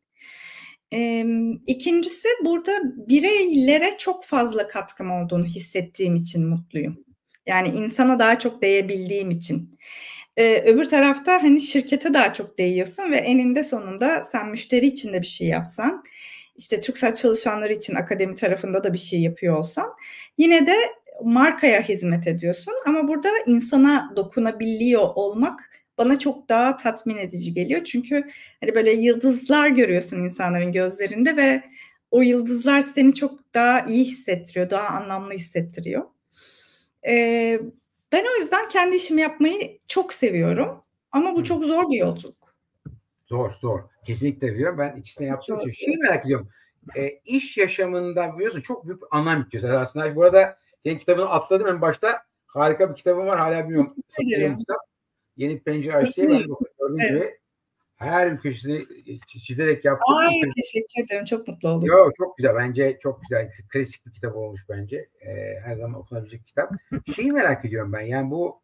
E, 0.94 1.26
ikincisi 1.68 2.28
burada 2.46 2.72
bireylere 2.84 3.98
çok 3.98 4.26
fazla 4.26 4.68
katkım 4.68 5.12
olduğunu 5.12 5.46
hissettiğim 5.46 6.16
için 6.16 6.48
mutluyum. 6.48 6.98
Yani 7.46 7.68
insana 7.68 8.20
daha 8.20 8.40
çok 8.40 8.62
değebildiğim 8.62 9.32
için. 9.32 9.72
Ee, 10.38 10.64
öbür 10.66 10.90
tarafta 10.90 11.44
hani 11.44 11.62
şirkete 11.62 12.14
daha 12.14 12.34
çok 12.34 12.58
değiyorsun 12.58 13.12
ve 13.12 13.18
eninde 13.18 13.64
sonunda 13.64 14.24
sen 14.24 14.50
müşteri 14.50 14.86
için 14.86 15.14
de 15.14 15.22
bir 15.22 15.28
şey 15.28 15.48
yapsan, 15.48 16.04
işte 16.58 16.82
TürkSat 16.82 17.18
çalışanları 17.18 17.74
için 17.74 17.96
akademi 17.96 18.36
tarafında 18.36 18.84
da 18.84 18.94
bir 18.94 18.98
şey 18.98 19.22
yapıyor 19.22 19.58
olsan 19.58 19.94
yine 20.38 20.68
de 20.68 20.76
markaya 21.24 21.82
hizmet 21.82 22.28
ediyorsun 22.28 22.74
ama 22.86 23.08
burada 23.08 23.30
insana 23.46 24.14
dokunabiliyor 24.16 25.10
olmak 25.16 25.70
bana 26.00 26.20
çok 26.20 26.50
daha 26.50 26.78
tatmin 26.78 27.18
edici 27.18 27.54
geliyor. 27.54 27.84
Çünkü 27.84 28.24
hani 28.60 28.76
böyle 28.76 28.92
yıldızlar 28.92 29.70
görüyorsun 29.70 30.18
insanların 30.18 30.72
gözlerinde 30.72 31.38
ve 31.38 31.64
o 32.12 32.22
yıldızlar 32.22 32.82
seni 32.82 33.14
çok 33.14 33.54
daha 33.54 33.82
iyi 33.82 34.06
hissettiriyor, 34.06 34.70
daha 34.70 34.88
anlamlı 34.88 35.34
hissettiriyor. 35.34 36.04
Ee, 37.08 37.60
ben 38.12 38.26
o 38.26 38.42
yüzden 38.42 38.68
kendi 38.68 38.96
işimi 38.96 39.22
yapmayı 39.22 39.80
çok 39.88 40.14
seviyorum. 40.14 40.84
Ama 41.12 41.36
bu 41.36 41.44
çok 41.44 41.64
zor 41.66 41.90
bir 41.90 41.98
yolculuk. 41.98 42.56
Zor, 43.26 43.54
zor. 43.54 43.80
Kesinlikle 44.06 44.54
biliyorum. 44.54 44.78
Ben 44.78 44.96
ikisini 44.96 45.28
yaptığım 45.28 45.60
için. 45.60 45.72
Şeyi 45.72 45.98
merak 45.98 46.26
ediyorum. 46.26 46.50
E, 46.96 47.10
iş 47.26 47.58
yaşamında 47.58 48.36
biliyorsun 48.36 48.62
çok 48.62 48.88
büyük 48.88 49.02
bir 49.02 49.08
anlam 49.12 49.40
yüklüyorsun. 49.40 49.76
Aslında 49.76 50.16
bu 50.16 50.24
arada 50.24 50.58
senin 50.84 51.00
kitabını 51.00 51.30
atladım 51.30 51.68
en 51.68 51.82
başta. 51.82 52.24
Harika 52.46 52.90
bir 52.90 52.96
kitabın 52.96 53.26
var. 53.28 53.40
Hala 53.40 53.64
bilmiyorum. 53.64 54.58
Kitap. 54.60 54.78
Yeni 55.40 55.60
Pencere 55.60 55.96
Açtığı. 55.96 56.26
Evet. 56.26 56.46
gibi 57.10 57.40
her 57.96 58.34
bir 58.34 58.40
köşesini 58.40 58.86
çizerek 59.28 59.86
yaptım. 59.86 60.16
Ay 60.16 60.30
teşekkür 60.56 61.04
ederim. 61.04 61.26
Çok 61.26 61.48
mutlu 61.48 61.70
oldum. 61.70 61.88
Yo, 61.88 62.12
çok 62.18 62.38
güzel. 62.38 62.56
Bence 62.56 63.00
çok 63.04 63.22
güzel. 63.22 63.52
Klasik 63.70 64.06
bir 64.06 64.12
kitap 64.12 64.36
olmuş 64.36 64.62
bence. 64.70 65.10
Ee, 65.22 65.60
her 65.64 65.76
zaman 65.76 65.94
okunabilecek 65.94 66.48
kitap. 66.48 66.72
Şeyi 67.16 67.32
merak 67.32 67.66
ediyorum 67.66 67.94
ben. 67.94 68.02
Yani 68.02 68.32
bu 68.32 68.62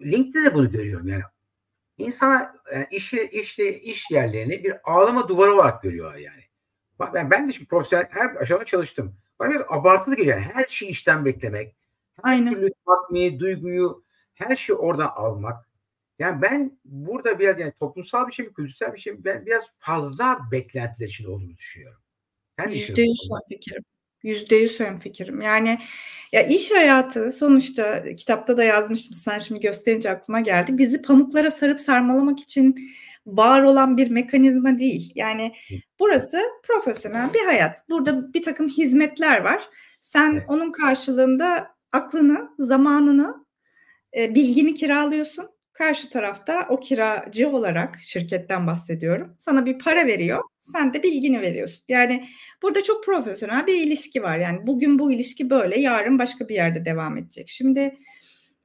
LinkedIn'de 0.00 0.44
de 0.44 0.54
bunu 0.54 0.70
görüyorum. 0.70 1.08
Yani 1.08 1.22
insana 1.98 2.54
yani 2.74 2.86
iş, 2.90 3.12
işte 3.12 3.80
iş 3.80 4.10
yerlerini 4.10 4.64
bir 4.64 4.74
ağlama 4.84 5.28
duvarı 5.28 5.54
olarak 5.54 5.82
görüyorlar 5.82 6.16
yani. 6.16 6.42
Ben, 7.14 7.30
ben 7.30 7.48
de 7.48 7.52
şimdi 7.52 7.68
profesyonel 7.68 8.06
her 8.10 8.36
aşamada 8.36 8.64
çalıştım. 8.64 9.16
Bana 9.38 9.50
biraz 9.50 9.62
abartılı 9.68 10.16
geliyor. 10.16 10.38
Yani 10.38 10.50
her 10.54 10.66
şeyi 10.68 10.90
işten 10.90 11.24
beklemek. 11.24 11.76
Her 12.22 12.32
Aynen. 12.32 12.54
türlü 12.54 12.70
tatmini, 12.86 13.40
duyguyu, 13.40 14.04
her 14.40 14.56
şeyi 14.56 14.76
oradan 14.76 15.10
almak. 15.16 15.70
Yani 16.18 16.42
ben 16.42 16.78
burada 16.84 17.38
biraz 17.38 17.60
yani 17.60 17.72
toplumsal 17.80 18.28
bir 18.28 18.32
şey 18.32 18.46
mi, 18.46 18.52
kültürel 18.52 18.94
bir 18.94 18.98
şey 18.98 19.12
mi, 19.12 19.24
ben 19.24 19.46
biraz 19.46 19.64
fazla 19.78 20.38
beklentiler 20.52 21.08
için 21.08 21.24
olduğunu 21.24 21.56
düşünüyorum. 21.56 22.00
Yüzde 22.68 23.02
yüz 23.02 23.28
fikrim. 23.48 23.84
Yüzde 24.22 24.56
yüz 24.56 24.78
fikrim. 25.00 25.40
Yani 25.40 25.78
ya 26.32 26.42
iş 26.46 26.70
hayatı 26.70 27.30
sonuçta 27.30 28.04
kitapta 28.14 28.56
da 28.56 28.64
yazmıştım. 28.64 29.16
Sen 29.16 29.38
şimdi 29.38 29.60
gösterince 29.60 30.10
aklıma 30.10 30.40
geldi. 30.40 30.78
Bizi 30.78 31.02
pamuklara 31.02 31.50
sarıp 31.50 31.80
sarmalamak 31.80 32.40
için 32.40 32.76
var 33.26 33.62
olan 33.62 33.96
bir 33.96 34.10
mekanizma 34.10 34.78
değil. 34.78 35.12
Yani 35.14 35.54
burası 36.00 36.40
profesyonel 36.62 37.34
bir 37.34 37.44
hayat. 37.44 37.88
Burada 37.90 38.34
bir 38.34 38.42
takım 38.42 38.68
hizmetler 38.68 39.40
var. 39.40 39.68
Sen 40.02 40.32
evet. 40.32 40.44
onun 40.48 40.72
karşılığında 40.72 41.74
aklını, 41.92 42.50
zamanını, 42.58 43.39
e, 44.16 44.34
bilgini 44.34 44.74
kiralıyorsun 44.74 45.50
Karşı 45.80 46.10
tarafta 46.10 46.66
o 46.68 46.80
kiracı 46.80 47.50
olarak 47.50 47.98
şirketten 48.02 48.66
bahsediyorum. 48.66 49.36
Sana 49.38 49.66
bir 49.66 49.78
para 49.78 50.06
veriyor. 50.06 50.42
Sen 50.60 50.94
de 50.94 51.02
bilgini 51.02 51.40
veriyorsun. 51.40 51.84
Yani 51.88 52.28
burada 52.62 52.82
çok 52.82 53.04
profesyonel 53.04 53.66
bir 53.66 53.86
ilişki 53.86 54.22
var. 54.22 54.38
Yani 54.38 54.66
bugün 54.66 54.98
bu 54.98 55.12
ilişki 55.12 55.50
böyle, 55.50 55.80
yarın 55.80 56.18
başka 56.18 56.48
bir 56.48 56.54
yerde 56.54 56.84
devam 56.84 57.16
edecek. 57.16 57.48
Şimdi 57.48 57.98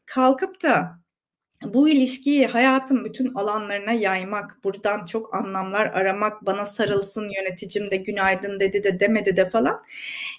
kalkıp 0.05 0.63
da 0.63 0.99
bu 1.63 1.89
ilişkiyi 1.89 2.47
hayatın 2.47 3.05
bütün 3.05 3.33
alanlarına 3.33 3.91
yaymak, 3.91 4.59
buradan 4.63 5.05
çok 5.05 5.35
anlamlar 5.35 5.85
aramak, 5.85 6.45
bana 6.45 6.65
sarılsın 6.65 7.29
yöneticim 7.29 7.91
de 7.91 7.95
günaydın 7.95 8.59
dedi 8.59 8.83
de 8.83 8.99
demedi 8.99 9.37
de 9.37 9.45
falan. 9.45 9.83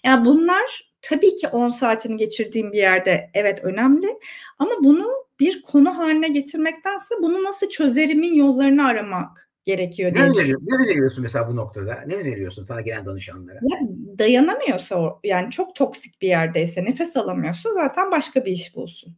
Yani 0.05 0.25
bunlar 0.25 0.93
tabii 1.09 1.37
ki 1.37 1.49
10 1.49 1.69
saatini 1.69 2.17
geçirdiğim 2.17 2.73
bir 2.73 2.79
yerde 2.79 3.31
evet 3.35 3.65
önemli 3.65 4.19
ama 4.59 4.71
bunu 4.85 5.09
bir 5.41 5.63
konu 5.63 5.99
haline 5.99 6.29
getirmektense 6.29 7.15
bunu 7.23 7.45
nasıl 7.45 7.69
çözerimin 7.69 8.35
yollarını 8.35 8.87
aramak 8.87 9.51
gerekiyor. 9.65 10.15
Ne, 10.15 10.23
öneriyor, 10.23 10.61
ne 10.63 10.85
öneriyorsun 10.85 11.23
mesela 11.23 11.49
bu 11.49 11.57
noktada? 11.57 12.05
Ne 12.07 12.15
öneriyorsun 12.15 12.65
sana 12.65 12.81
gelen 12.81 13.07
danışanlara? 13.07 13.59
Ya, 13.63 13.79
dayanamıyorsa 14.19 15.19
yani 15.25 15.51
çok 15.51 15.75
toksik 15.75 16.23
bir 16.23 16.29
yerdeyse 16.29 16.85
nefes 16.85 17.17
alamıyorsa 17.17 17.75
zaten 17.75 18.11
başka 18.11 18.45
bir 18.45 18.51
iş 18.51 18.77
bulsun. 18.77 19.17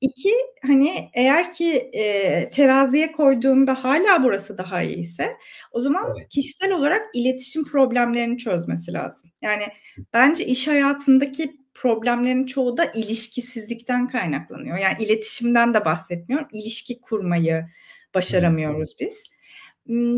İki 0.00 0.32
hani 0.66 1.10
eğer 1.14 1.52
ki 1.52 1.90
e, 1.92 2.50
teraziye 2.50 3.12
koyduğunda 3.12 3.84
hala 3.84 4.24
burası 4.24 4.58
daha 4.58 4.82
iyiyse 4.82 5.36
o 5.72 5.80
zaman 5.80 6.14
evet. 6.18 6.28
kişisel 6.28 6.72
olarak 6.72 7.02
iletişim 7.14 7.64
problemlerini 7.64 8.38
çözmesi 8.38 8.92
lazım. 8.92 9.30
Yani 9.42 9.64
bence 10.12 10.46
iş 10.46 10.68
hayatındaki 10.68 11.60
problemlerin 11.74 12.44
çoğu 12.44 12.76
da 12.76 12.84
ilişkisizlikten 12.84 14.08
kaynaklanıyor. 14.08 14.78
Yani 14.78 15.02
iletişimden 15.02 15.74
de 15.74 15.84
bahsetmiyorum. 15.84 16.48
İlişki 16.52 17.00
kurmayı 17.00 17.66
başaramıyoruz 18.14 18.96
biz. 19.00 19.24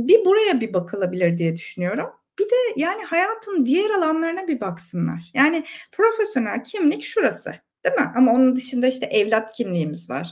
Bir 0.09 0.25
buraya 0.25 0.61
bir 0.61 0.75
bakılabilir 0.75 1.39
diye 1.39 1.57
düşünüyorum. 1.57 2.07
Bir 2.39 2.45
de 2.45 2.57
yani 2.77 3.05
hayatın 3.05 3.67
diğer 3.67 3.91
alanlarına 3.91 4.49
bir 4.49 4.61
baksınlar. 4.61 5.31
Yani 5.35 5.65
profesyonel 5.93 6.65
kimlik 6.65 7.05
şurası 7.05 7.55
değil 7.85 7.95
mi? 7.95 8.13
Ama 8.17 8.33
onun 8.33 8.57
dışında 8.57 8.87
işte 8.87 9.07
evlat 9.07 9.53
kimliğimiz 9.53 10.11
var. 10.11 10.31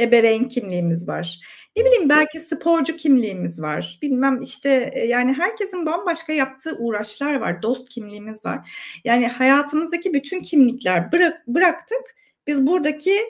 Ebeveyn 0.00 0.48
kimliğimiz 0.48 1.08
var. 1.08 1.40
Ne 1.76 1.84
bileyim 1.84 2.08
belki 2.08 2.40
sporcu 2.40 2.96
kimliğimiz 2.96 3.62
var. 3.62 3.98
Bilmem 4.02 4.42
işte 4.42 4.90
e, 4.94 5.06
yani 5.06 5.32
herkesin 5.32 5.86
bambaşka 5.86 6.32
yaptığı 6.32 6.76
uğraşlar 6.78 7.34
var. 7.34 7.62
Dost 7.62 7.88
kimliğimiz 7.88 8.44
var. 8.44 8.70
Yani 9.04 9.28
hayatımızdaki 9.28 10.14
bütün 10.14 10.40
kimlikler 10.40 11.12
bırak, 11.12 11.46
bıraktık. 11.48 12.16
Biz 12.46 12.66
buradaki 12.66 13.20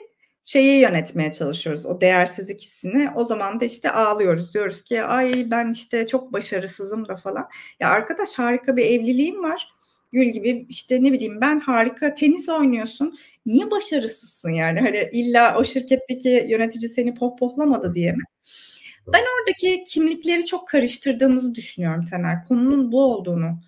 şeyi 0.43 0.81
yönetmeye 0.81 1.31
çalışıyoruz. 1.31 1.85
O 1.85 2.01
değersizlik 2.01 2.61
hissini. 2.61 3.09
O 3.15 3.25
zaman 3.25 3.59
da 3.59 3.65
işte 3.65 3.91
ağlıyoruz. 3.91 4.53
Diyoruz 4.53 4.83
ki 4.83 5.03
ay 5.03 5.51
ben 5.51 5.71
işte 5.71 6.07
çok 6.07 6.33
başarısızım 6.33 7.07
da 7.07 7.15
falan. 7.15 7.49
Ya 7.79 7.89
arkadaş 7.89 8.33
harika 8.33 8.77
bir 8.77 8.85
evliliğim 8.85 9.43
var. 9.43 9.76
Gül 10.11 10.25
gibi 10.25 10.65
işte 10.69 11.03
ne 11.03 11.13
bileyim 11.13 11.41
ben 11.41 11.59
harika 11.59 12.13
tenis 12.13 12.49
oynuyorsun. 12.49 13.17
Niye 13.45 13.71
başarısızsın 13.71 14.49
yani? 14.49 14.79
Hani 14.79 15.09
illa 15.11 15.57
o 15.57 15.63
şirketteki 15.63 16.45
yönetici 16.49 16.89
seni 16.89 17.13
pohpohlamadı 17.13 17.93
diye 17.93 18.11
mi? 18.11 18.23
Ben 19.07 19.23
oradaki 19.39 19.83
kimlikleri 19.83 20.45
çok 20.45 20.67
karıştırdığımızı 20.67 21.55
düşünüyorum 21.55 22.05
Taner. 22.05 22.45
Konunun 22.45 22.91
bu 22.91 23.03
olduğunu 23.03 23.61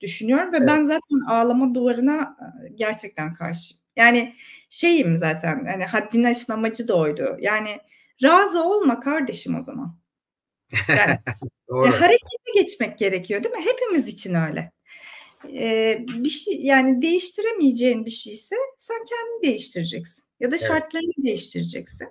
düşünüyorum 0.00 0.52
ve 0.52 0.56
evet. 0.56 0.68
ben 0.68 0.82
zaten 0.82 1.20
ağlama 1.28 1.74
duvarına 1.74 2.36
gerçekten 2.74 3.34
karşıyım. 3.34 3.82
Yani 3.96 4.34
şeyim 4.70 5.16
zaten 5.16 5.64
hani 5.66 5.84
haddini 5.84 6.28
aşın 6.28 6.52
amacı 6.52 6.88
da 6.88 6.96
oydu. 6.96 7.36
Yani 7.40 7.78
razı 8.22 8.64
olma 8.64 9.00
kardeşim 9.00 9.58
o 9.58 9.62
zaman. 9.62 9.98
Yani, 10.88 11.18
Doğru. 11.68 11.86
Ya 11.86 12.00
harekete 12.00 12.52
geçmek 12.54 12.98
gerekiyor 12.98 13.42
değil 13.42 13.54
mi? 13.54 13.64
Hepimiz 13.64 14.08
için 14.08 14.34
öyle 14.34 14.72
e, 15.52 16.04
bir 16.08 16.28
şey 16.28 16.60
yani 16.60 17.02
değiştiremeyeceğin 17.02 18.04
bir 18.04 18.10
şeyse 18.10 18.56
sen 18.78 18.96
kendini 18.96 19.42
değiştireceksin 19.42 20.24
ya 20.40 20.50
da 20.50 20.58
şartlarını 20.58 21.12
evet. 21.18 21.26
değiştireceksin. 21.26 22.08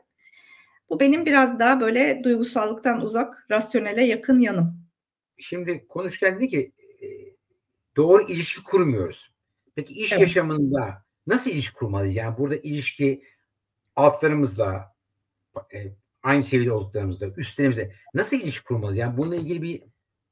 Bu 0.90 1.00
benim 1.00 1.26
biraz 1.26 1.60
daha 1.60 1.80
böyle 1.80 2.22
duygusallıktan 2.24 3.02
uzak, 3.02 3.46
rasyonele 3.52 4.04
yakın 4.04 4.40
yanım. 4.40 4.84
Şimdi 5.38 5.88
konuşken 5.88 6.36
dedi 6.36 6.50
ki 6.50 6.72
doğru 7.96 8.32
ilişki 8.32 8.64
kurmuyoruz. 8.64 9.32
Peki 9.76 9.94
iş 9.94 10.12
evet. 10.12 10.22
yaşamında 10.22 11.06
nasıl 11.28 11.52
ilişki 11.52 11.74
kurmalıyız? 11.74 12.16
Yani 12.16 12.38
burada 12.38 12.56
ilişki 12.56 13.24
altlarımızla 13.96 14.96
aynı 16.24 16.44
seviyede 16.44 16.72
olduklarımızla, 16.72 17.28
üstlerimizle 17.38 17.96
nasıl 18.14 18.38
ilişki 18.38 18.64
kurmalıyız? 18.64 19.00
Yani 19.00 19.18
bununla 19.18 19.36
ilgili 19.36 19.62
bir 19.62 19.84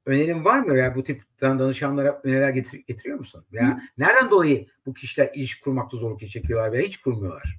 önerin 0.05 0.45
var 0.45 0.59
mı 0.59 0.73
veya 0.73 0.95
bu 0.95 1.03
tip 1.03 1.23
danışanlara 1.41 2.21
öneriler 2.23 2.49
getir, 2.49 2.83
getiriyor 2.87 3.19
musun? 3.19 3.45
Veya 3.53 3.67
Hı. 3.67 3.77
nereden 3.97 4.29
dolayı 4.31 4.67
bu 4.85 4.93
kişiler 4.93 5.29
ilişki 5.33 5.61
kurmakta 5.61 5.97
zorluk 5.97 6.19
çekiyorlar 6.29 6.71
veya 6.71 6.83
hiç 6.83 6.97
kurmuyorlar? 6.97 7.57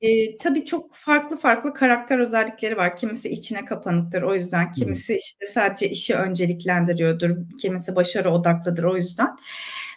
Eee, 0.00 0.36
tabii 0.38 0.64
çok 0.64 0.94
farklı 0.94 1.36
farklı 1.36 1.74
karakter 1.74 2.18
özellikleri 2.18 2.76
var. 2.76 2.96
Kimisi 2.96 3.28
içine 3.28 3.64
kapanıktır 3.64 4.22
o 4.22 4.34
yüzden, 4.34 4.72
kimisi, 4.72 5.16
işte, 5.16 5.46
sadece 5.46 5.88
işi 5.88 6.14
önceliklendiriyordur, 6.14 7.30
kimisi 7.60 7.96
başarı 7.96 8.30
odaklıdır 8.30 8.84
o 8.84 8.96
yüzden 8.96 9.36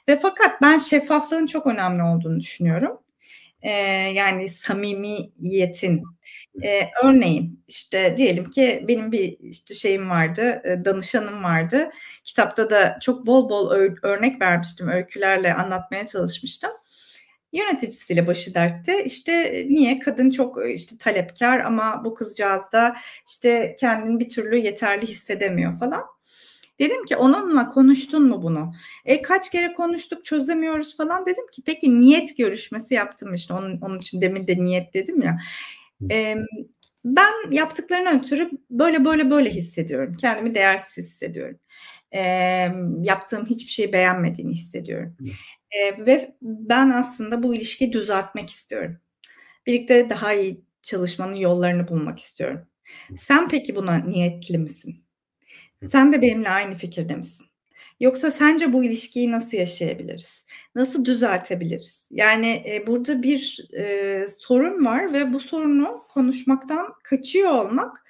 ve 0.08 0.20
fakat 0.20 0.62
ben 0.62 0.78
şeffaflığın 0.78 1.46
çok 1.46 1.68
önemli 1.68 2.04
olduğunu 2.04 2.40
düşünüyorum. 2.40 2.98
Eee, 3.64 3.72
yani 4.16 4.50
samimiyetin. 4.50 6.04
Eee, 6.64 6.92
örneğin, 7.04 7.64
işte, 7.68 8.16
diyelim 8.18 8.46
ki 8.50 8.86
benim 8.88 9.12
bir, 9.12 9.38
işte, 9.40 9.74
şeyim 9.74 10.10
vardı, 10.10 10.62
eee, 10.66 10.86
danışanım 10.86 11.44
vardı. 11.44 11.90
Kitapta 12.24 12.70
da 12.70 12.98
çok 13.02 13.28
bol 13.28 13.50
bol 13.50 13.72
ör 13.72 13.98
örnek 14.04 14.42
vermiştim, 14.42 14.88
öykülerle 14.90 15.54
anlatmaya 15.54 16.06
çalışmıştım. 16.06 16.72
Yöneticisiyle 17.54 18.28
başı 18.28 18.54
dertte. 18.54 19.04
İşte, 19.06 19.66
niye? 19.70 20.00
Kadın 20.00 20.30
çok, 20.30 20.58
işte, 20.76 20.98
talepkâr 21.00 21.60
ama 21.60 22.02
bu 22.06 22.14
kızcağız 22.16 22.64
da, 22.74 22.96
işte, 23.30 23.76
kendini 23.80 24.20
bir 24.20 24.30
türlü 24.30 24.58
yeterli 24.58 25.08
hissedemiyor 25.08 25.80
falan. 25.80 26.04
Dedim 26.82 27.06
ki 27.06 27.16
onunla 27.16 27.70
konuştun 27.70 28.28
mu 28.28 28.44
bunu? 28.44 28.74
E, 29.06 29.22
kaç 29.22 29.52
kere 29.52 29.74
konuştuk 29.74 30.26
çözemiyoruz 30.26 30.98
falan. 30.98 31.26
Dedim 31.26 31.48
ki 31.52 31.62
peki 31.66 32.00
niyet 32.00 32.38
görüşmesi 32.38 32.94
yaptım 32.94 33.34
işte 33.34 33.54
onun, 33.54 33.82
onun 33.82 34.00
için 34.00 34.22
demin 34.22 34.48
de 34.48 34.64
niyet 34.64 34.94
dedim 34.94 35.22
ya. 35.22 35.38
E, 36.12 36.36
ben 37.06 37.52
yaptıklarına 37.52 38.12
ötürü 38.12 38.52
böyle 38.70 39.06
böyle 39.06 39.30
böyle 39.30 39.50
hissediyorum. 39.50 40.14
Kendimi 40.14 40.56
değersiz 40.56 41.06
hissediyorum. 41.06 41.60
E, 42.12 42.22
yaptığım 43.02 43.46
hiçbir 43.46 43.72
şeyi 43.72 43.94
beğenmediğini 43.94 44.52
hissediyorum. 44.52 45.18
E, 45.72 46.06
ve 46.06 46.36
ben 46.42 46.90
aslında 46.90 47.44
bu 47.44 47.56
ilişkiyi 47.56 47.94
düzeltmek 47.94 48.50
istiyorum. 48.50 48.98
Birlikte 49.68 50.10
daha 50.10 50.34
iyi 50.34 50.66
çalışmanın 50.82 51.36
yollarını 51.36 51.88
bulmak 51.88 52.20
istiyorum. 52.20 52.68
Sen 53.18 53.50
peki 53.50 53.76
buna 53.76 53.98
niyetli 53.98 54.58
misin? 54.58 55.01
Sen 55.90 56.14
de 56.14 56.22
benimle 56.22 56.50
aynı 56.50 56.76
fikirde 56.76 57.16
misin? 57.16 57.46
Yoksa 58.00 58.32
sence 58.32 58.74
bu 58.74 58.84
ilişkiyi 58.84 59.32
nasıl 59.32 59.58
yaşayabiliriz? 59.58 60.46
Nasıl 60.76 61.06
düzeltebiliriz? 61.06 62.08
Yani 62.12 62.64
e, 62.68 62.88
burada 62.88 63.24
bir 63.24 63.68
e, 63.78 64.26
sorun 64.40 64.86
var 64.86 65.14
ve 65.14 65.34
bu 65.34 65.40
sorunu 65.40 66.04
konuşmaktan 66.10 66.94
kaçıyor 67.04 67.52
olmak 67.52 68.06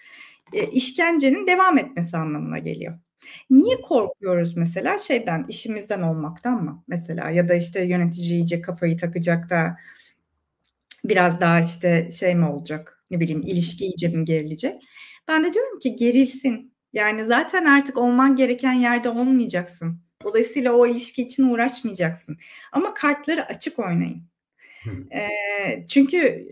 e, 0.54 0.68
işkencenin 0.68 1.48
devam 1.48 1.78
etmesi 1.78 2.18
anlamına 2.18 2.60
geliyor. 2.60 3.00
Niye 3.50 3.82
korkuyoruz 3.82 4.58
mesela 4.58 4.98
şeyden, 4.98 5.46
işimizden 5.50 6.02
olmaktan 6.02 6.64
mı 6.64 6.84
mesela 6.88 7.30
ya 7.30 7.48
da 7.50 7.54
işte 7.56 7.84
yönetici 7.84 8.32
iyice 8.32 8.62
kafayı 8.62 8.98
takacak 8.98 9.50
da 9.50 9.78
biraz 11.04 11.42
daha 11.42 11.60
işte 11.62 12.10
şey 12.12 12.36
mi 12.36 12.46
olacak 12.46 13.04
ne 13.12 13.20
bileyim 13.20 13.42
ilişki 13.42 13.86
iyice 13.86 14.08
mi 14.08 14.26
gerilecek? 14.26 14.82
Ben 15.28 15.44
de 15.44 15.54
diyorum 15.54 15.80
ki 15.80 15.96
gerilsin. 15.96 16.71
Yani 16.94 17.26
zaten 17.26 17.66
artık 17.66 17.98
olman 17.98 18.36
gereken 18.36 18.74
yerde 18.74 19.10
olmayacaksın. 19.10 20.02
Dolayısıyla 20.24 20.74
o 20.74 20.88
ilişki 20.88 21.22
için 21.22 21.44
uğraşmayacaksın. 21.50 22.38
Ama 22.72 22.94
kartları 22.94 23.46
açık 23.46 23.80
oynayın. 23.80 24.24
E, 25.14 25.30
çünkü 25.88 26.48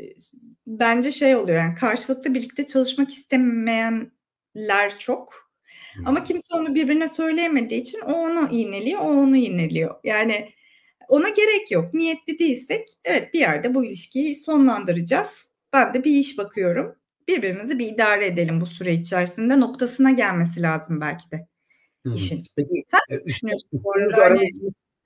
bence 0.67 1.11
şey 1.11 1.35
oluyor 1.35 1.57
yani 1.57 1.75
karşılıklı 1.75 2.33
birlikte 2.33 2.67
çalışmak 2.67 3.13
istemeyenler 3.13 4.97
çok. 4.99 5.51
Ama 6.05 6.23
kimse 6.23 6.55
onu 6.55 6.75
birbirine 6.75 7.07
söyleyemediği 7.07 7.81
için 7.81 7.99
o 8.01 8.13
onu 8.13 8.49
iğneliyor, 8.51 9.01
o 9.01 9.05
onu 9.05 9.37
iğneliyor. 9.37 9.95
Yani 10.03 10.49
ona 11.07 11.29
gerek 11.29 11.71
yok. 11.71 11.93
Niyetli 11.93 12.39
değilsek 12.39 12.87
evet 13.05 13.33
bir 13.33 13.39
yerde 13.39 13.75
bu 13.75 13.85
ilişkiyi 13.85 14.35
sonlandıracağız. 14.35 15.49
Ben 15.73 15.93
de 15.93 16.03
bir 16.03 16.11
iş 16.11 16.37
bakıyorum. 16.37 16.95
Birbirimizi 17.29 17.79
bir 17.79 17.87
idare 17.87 18.25
edelim 18.25 18.61
bu 18.61 18.65
süre 18.65 18.93
içerisinde 18.93 19.59
noktasına 19.59 20.11
gelmesi 20.11 20.61
lazım 20.61 21.01
belki 21.01 21.31
de 21.31 21.47
işin. 22.13 22.43
Peki 22.55 22.83
Sen 22.87 23.15
e, 23.15 23.25
düşünüyorsun 23.25 23.69
bu 23.73 23.93
arada? 23.93 24.25
Hani... 24.25 24.49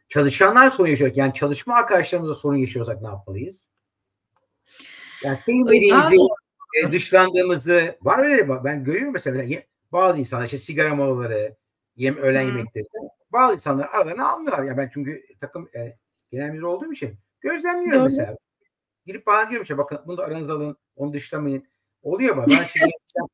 Çalışanlar 0.09 0.69
sorun 0.69 0.89
yaşıyor. 0.89 1.11
Yani 1.15 1.33
çalışma 1.33 1.75
arkadaşlarımızla 1.75 2.35
sorun 2.35 2.57
yaşıyorsak 2.57 3.01
ne 3.01 3.07
yapmalıyız? 3.07 3.55
Yani 5.23 5.37
sevmediğimizi, 5.37 6.15
e, 6.83 6.91
dışlandığımızı 6.91 7.97
var 8.01 8.19
öyle 8.19 8.63
ben 8.63 8.83
görüyorum 8.83 9.13
mesela 9.13 9.61
bazı 9.91 10.19
insanlar 10.19 10.45
işte 10.45 10.57
sigara 10.57 10.95
molaları, 10.95 11.55
yem, 11.95 12.17
öğlen 12.17 12.43
hmm. 12.43 12.57
yemekleri 12.57 12.85
bazı 13.33 13.55
insanlar 13.55 13.87
aralarını 13.87 14.29
almıyorlar. 14.29 14.63
Ya 14.63 14.77
ben 14.77 14.89
çünkü 14.93 15.23
takım 15.41 15.69
e, 15.75 15.97
genel 16.31 16.49
müdür 16.49 16.61
olduğum 16.61 16.93
için 16.93 17.15
gözlemliyorum 17.41 18.01
Doğru. 18.01 18.09
mesela. 18.09 18.37
Girip 19.05 19.27
bana 19.27 19.49
diyorum 19.49 19.63
işte 19.63 19.77
bakın 19.77 19.99
bunu 20.07 20.17
da 20.17 20.23
aranızda 20.23 20.53
alın, 20.53 20.77
onu 20.95 21.13
dışlamayın. 21.13 21.72
Oluyor 22.03 22.37
bazen 22.37 22.63
çirkinlikten, 22.63 23.25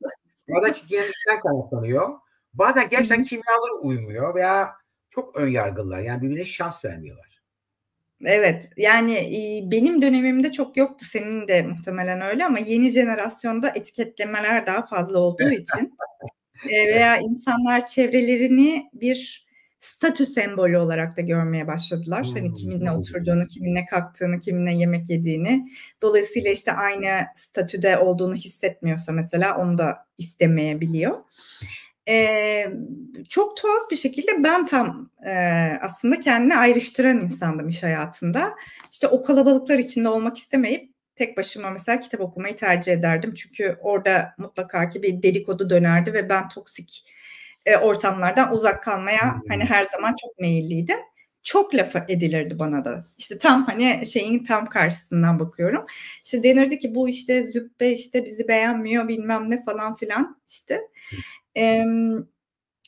bazen 0.50 0.74
çirkinlikten 0.74 1.40
kaynaklanıyor. 1.44 2.10
Bazen 2.54 2.90
gerçekten 2.90 3.24
kimyaları 3.24 3.74
uymuyor 3.82 4.36
veya 4.36 4.76
çok 5.10 5.36
ön 5.36 5.48
yargılılar. 5.48 6.00
Yani 6.00 6.22
birbirine 6.22 6.46
şans 6.46 6.86
vermiyorlar. 6.86 7.42
Evet 8.26 8.70
yani 8.78 9.30
benim 9.72 10.02
dönemimde 10.02 10.52
çok 10.52 10.78
yoktu 10.78 11.06
senin 11.06 11.48
de 11.48 11.62
muhtemelen 11.62 12.22
öyle 12.22 12.46
ama 12.46 12.60
yeni 12.60 12.90
jenerasyonda 12.90 13.70
etiketlemeler 13.70 14.66
daha 14.66 14.86
fazla 14.86 15.20
olduğu 15.20 15.50
için 15.52 15.98
veya 16.70 17.18
insanlar 17.18 17.88
çevrelerini 17.88 18.90
bir 18.94 19.49
statü 19.80 20.26
sembolü 20.26 20.78
olarak 20.78 21.18
da 21.18 21.22
görmeye 21.22 21.68
başladılar. 21.68 22.28
Hmm. 22.28 22.34
Hani 22.34 22.54
kiminle 22.54 22.92
oturduğunu, 22.92 23.48
kiminle 23.48 23.86
kalktığını, 23.86 24.40
kiminle 24.40 24.74
yemek 24.74 25.10
yediğini. 25.10 25.66
Dolayısıyla 26.02 26.52
işte 26.52 26.72
aynı 26.72 27.26
statüde 27.36 27.98
olduğunu 27.98 28.36
hissetmiyorsa 28.36 29.12
mesela 29.12 29.58
onu 29.58 29.78
da 29.78 29.98
istemeyebiliyor. 30.18 31.18
Ee, 32.08 32.66
çok 33.30 33.58
tuhaf 33.58 33.92
bir 33.92 33.96
şekilde 33.96 34.44
ben 34.44 34.66
tam 34.66 35.10
e, 35.26 35.32
aslında 35.82 36.20
kendini 36.20 36.56
ayrıştıran 36.56 37.20
insandım 37.20 37.68
iş 37.68 37.84
hayatında. 37.84 38.56
İşte 38.92 39.08
o 39.08 39.24
kalabalıklar 39.24 39.78
içinde 39.78 40.10
olmak 40.10 40.38
istemeyip 40.38 40.94
tek 41.16 41.38
başıma 41.38 41.70
mesela 41.70 42.00
kitap 42.00 42.22
okumayı 42.22 42.56
tercih 42.56 42.94
ederdim. 42.94 43.34
Çünkü 43.34 43.78
orada 43.82 44.34
mutlaka 44.38 44.90
ki 44.90 45.04
bir 45.04 45.24
dedikodu 45.24 45.70
dönerdi 45.70 46.14
ve 46.14 46.30
ben 46.30 46.50
toksik 46.50 47.06
e, 47.70 47.78
ortamlardan 47.78 48.54
uzak 48.54 48.84
kalmaya 48.84 49.34
hmm. 49.34 49.42
hani 49.50 49.64
her 49.64 49.84
zaman 49.84 50.16
çok 50.22 50.40
meyilliydim. 50.40 50.98
Çok 51.44 51.76
laf 51.76 51.96
edilirdi 51.96 52.60
bana 52.60 52.86
da. 52.86 53.08
İşte 53.18 53.38
tam 53.38 53.66
hani 53.66 54.06
şeyin 54.06 54.44
tam 54.44 54.66
karşısından 54.66 55.40
bakıyorum. 55.40 55.86
İşte 56.26 56.44
denirdi 56.44 56.80
ki 56.80 56.96
bu 56.96 57.10
işte 57.10 57.44
züppe 57.44 57.92
işte 57.92 58.26
bizi 58.26 58.48
beğenmiyor 58.48 59.08
bilmem 59.08 59.50
ne 59.50 59.64
falan 59.64 59.96
filan 59.96 60.42
işte. 60.48 60.82
E, 61.58 61.86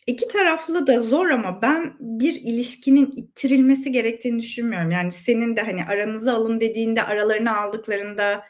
iki 0.07 0.27
taraflı 0.27 0.87
da 0.87 0.99
zor 0.99 1.29
ama 1.29 1.61
ben 1.61 1.93
bir 1.99 2.33
ilişkinin 2.41 3.13
ittirilmesi 3.15 3.91
gerektiğini 3.91 4.39
düşünmüyorum. 4.39 4.91
Yani 4.91 5.11
senin 5.11 5.55
de 5.55 5.61
hani 5.61 5.85
aranızı 5.85 6.31
alın 6.31 6.59
dediğinde 6.59 7.03
aralarını 7.03 7.57
aldıklarında 7.57 8.43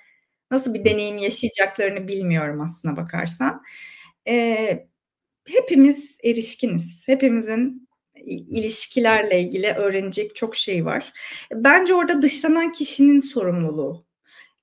nasıl 0.52 0.74
bir 0.74 0.86
deneyim 0.86 1.18
yaşayacaklarını 1.18 2.08
bilmiyorum 2.08 2.62
aslına 2.62 2.98
bakarsan. 2.98 3.64
Ee, 4.28 4.88
hepimiz 5.48 6.18
erişkiniz. 6.24 7.04
Hepimizin 7.06 7.88
ilişkilerle 8.26 9.42
ilgili 9.42 9.74
öğrenecek 9.74 10.36
çok 10.36 10.56
şey 10.56 10.86
var. 10.86 11.14
Bence 11.54 11.94
orada 11.94 12.22
dışlanan 12.22 12.72
kişinin 12.72 13.20
sorumluluğu. 13.20 14.06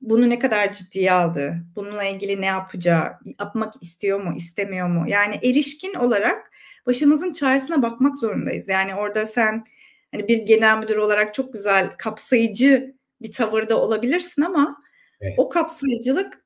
Bunu 0.01 0.31
ne 0.31 0.39
kadar 0.39 0.73
ciddiye 0.73 1.13
aldı, 1.13 1.57
bununla 1.77 2.05
ilgili 2.05 2.41
ne 2.41 2.47
yapacağı, 2.47 3.13
yapmak 3.41 3.83
istiyor 3.83 4.21
mu, 4.21 4.35
istemiyor 4.37 4.89
mu? 4.89 5.05
Yani 5.09 5.41
erişkin 5.43 5.95
olarak 5.95 6.51
başımızın 6.87 7.33
çaresine 7.33 7.83
bakmak 7.83 8.19
zorundayız. 8.19 8.69
Yani 8.69 8.95
orada 8.95 9.27
sen 9.27 9.65
hani 10.13 10.29
bir 10.29 10.39
genel 10.39 10.79
müdür 10.79 10.97
olarak 10.97 11.35
çok 11.35 11.53
güzel 11.53 11.91
kapsayıcı 11.99 12.95
bir 13.23 13.33
tavırda 13.33 13.81
olabilirsin 13.81 14.43
ama 14.43 14.83
evet. 15.21 15.35
o 15.37 15.49
kapsayıcılık 15.49 16.45